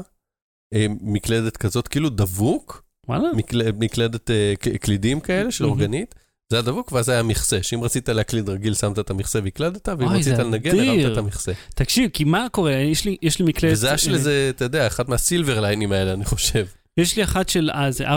[0.74, 3.28] אה, מקלדת כזאת, כאילו דבוק, וואלה.
[3.36, 5.72] מקל, מקלדת אה, ק- קלידים כאלה של מהמם.
[5.76, 6.14] אורגנית,
[6.50, 10.08] זה היה דבוק, ואז היה מכסה, שאם רצית להקליד רגיל, שמת את המכסה והקלדת, ואם
[10.08, 10.78] רצית לנגן.
[10.78, 11.52] הרמת את המכסה.
[11.74, 12.72] תקשיב, כי מה קורה?
[12.72, 13.72] יש לי, יש לי מקלט...
[13.72, 16.66] וזה היה של אה, איזה, אתה יודע, אחד מהסילבר ליינים האלה, אני חושב.
[16.96, 18.10] יש לי אחת של, אה, זה 4-5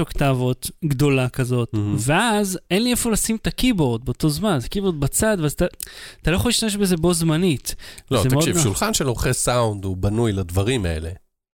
[0.00, 1.96] אוקטבות גדולה כזאת, מהמם.
[1.98, 5.64] ואז אין לי איפה לשים את הקeyboard באותו זמן, זה קeyboard בצד, ואז אתה,
[6.22, 7.74] אתה לא יכול להשתמש בזה בו זמנית.
[8.10, 8.58] לא, תקשיב.
[8.58, 11.10] שולחן של עורכי סאונד הוא בנוי לדברים האלה.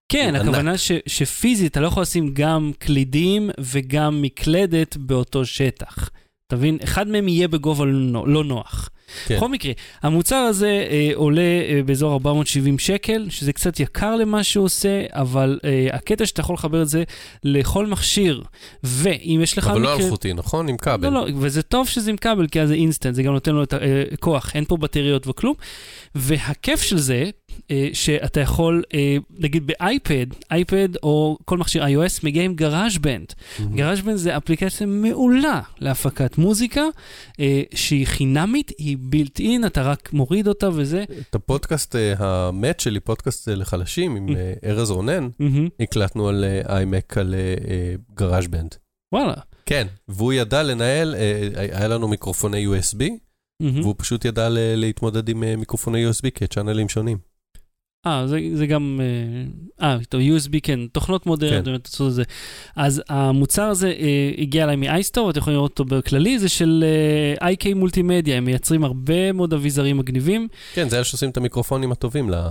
[0.09, 0.35] כן.
[0.35, 6.11] הכוונה ש, שפיזית אתה לא יכול לשים גם קלידים וגם מקלדת באותו שטח.
[6.51, 6.79] אתה מבין?
[6.85, 8.89] אחד מהם יהיה בגובה לא, לא נוח.
[9.27, 9.37] כן.
[9.37, 9.73] בכל מקרה,
[10.03, 15.59] המוצר הזה אה, עולה אה, באזור 470 שקל, שזה קצת יקר למה שהוא עושה, אבל
[15.65, 17.03] אה, הקטע שאתה יכול לחבר את זה
[17.45, 18.43] לכל מכשיר,
[18.85, 19.67] ואם יש לך...
[19.69, 20.69] אבל לא מקלד- אלחוטי, נכון?
[20.69, 21.09] עם כבל.
[21.09, 23.63] לא, לא, וזה טוב שזה עם כבל, כי אז זה אינסטנט, זה גם נותן לו
[23.63, 23.75] את
[24.13, 25.55] הכוח, אין פה בטריות וכלום.
[26.15, 27.31] והכיף של זה, אה,
[27.93, 33.33] שאתה יכול, אה, נגיד באייפד, אייפד או כל מכשיר iOS מגיע עם GarageBand.
[33.75, 36.83] GarageBand זה אפליקציה מעולה להפקת מוזיקה,
[37.41, 41.05] אה, שהיא חינמית, היא בילט אין, אתה רק מוריד אותה וזה.
[41.31, 45.29] את הפודקאסט אה, המת שלי, פודקאסט אה, לחלשים, עם אה, ארז רונן.
[45.81, 47.35] הקלטנו על איימק על
[48.15, 48.75] גראז' בנד.
[49.13, 49.35] וואלה.
[49.71, 53.05] כן, והוא ידע לנהל, אה, היה לנו מיקרופוני USB,
[53.61, 53.81] מהמם.
[53.81, 57.19] והוא פשוט ידע להתמודד עם אה, מיקרופוני USB כצ'אנלים שונים.
[58.07, 59.01] אה, זה, זה גם,
[59.81, 61.71] אה, אה, טוב, USB, כן, תוכנות מודרניות, כן.
[61.71, 62.23] באמת עשו את זה.
[62.77, 66.85] אז המוצר הזה אה, הגיע אליי מאייסטור, אתם יכולים לראות אותו בכללי, זה של
[67.41, 71.93] אה, IK מולטימדיה, הם מייצרים הרבה מאוד אביזרים מגניבים, כן, זה אלה שעושים את המיקרופונים
[71.93, 72.49] הטובים ל-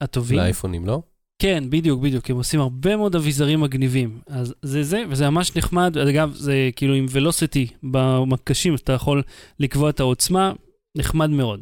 [0.00, 0.38] הטובים.
[0.38, 1.02] לאייפונים, לא?
[1.38, 4.20] כן, בדיוק, בדיוק, הם עושים הרבה מאוד אביזרים מגניבים.
[4.26, 9.22] אז זה זה, וזה ממש נחמד, אגב, זה כאילו עם ולוסיטי במקשים, אתה יכול
[9.60, 10.52] לקבוע את העוצמה,
[10.96, 11.60] נחמד מאוד.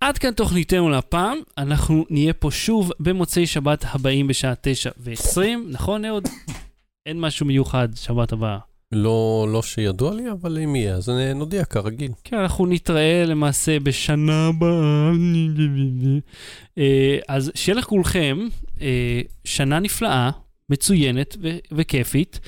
[0.00, 6.04] עד כאן תוכניתנו להפעם, אנחנו נהיה פה שוב במוצאי שבת הבאים בשעה 9 ו-20, נכון
[6.04, 6.28] אהוד?
[7.06, 8.58] אין משהו מיוחד שבת הבאה.
[8.92, 12.12] לא, לא שידוע לי, אבל אם יהיה, אז נודיע כרגיל.
[12.24, 15.10] כן, אנחנו נתראה למעשה בשנה הבאה.
[16.78, 18.48] אה, אז שיהיה לכולכם
[18.80, 20.30] אה, שנה נפלאה,
[20.70, 22.40] מצוינת ו- וכיפית.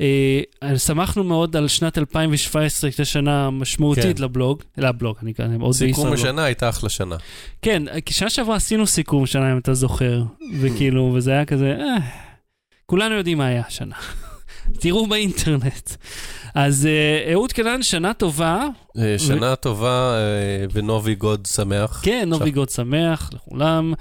[0.00, 4.22] אה, שמחנו מאוד על שנת 2017, שהייתה שנה משמעותית כן.
[4.22, 6.30] לבלוג, לבלוג, אני כאן עוד סיכום בישראל.
[6.30, 7.16] השנה הייתה אחלה שנה.
[7.62, 10.22] כן, כי שנה שעברה עשינו סיכום שנה, אם אתה זוכר,
[10.60, 11.96] וכאילו, וזה היה כזה, אה,
[12.86, 13.94] כולנו יודעים מה היה השנה.
[14.80, 15.90] תראו באינטרנט.
[16.54, 18.66] אז אה, אהוד קנן, שנה טובה,
[18.98, 22.00] אה, שנה טובה אה, ונובי גוד שמח.
[22.04, 23.92] כן, נובי גוד שמח לכולם.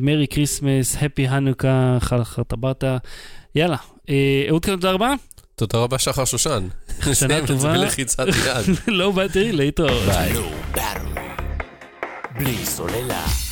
[0.00, 2.84] Merry Christmas, Happy Hanukkah, חלחר טבעת.
[3.54, 3.95] יאללה, אה,
[4.48, 5.14] אהוד קנן, תודה רבה.
[5.54, 6.68] תודה רבה, שחר שושן.
[7.12, 7.72] שנה טובה.
[7.72, 8.76] בלחיצת יד.
[8.86, 10.02] לא באתי, להתראות.
[10.02, 10.32] ביי.
[12.38, 13.45] בלי סוללה.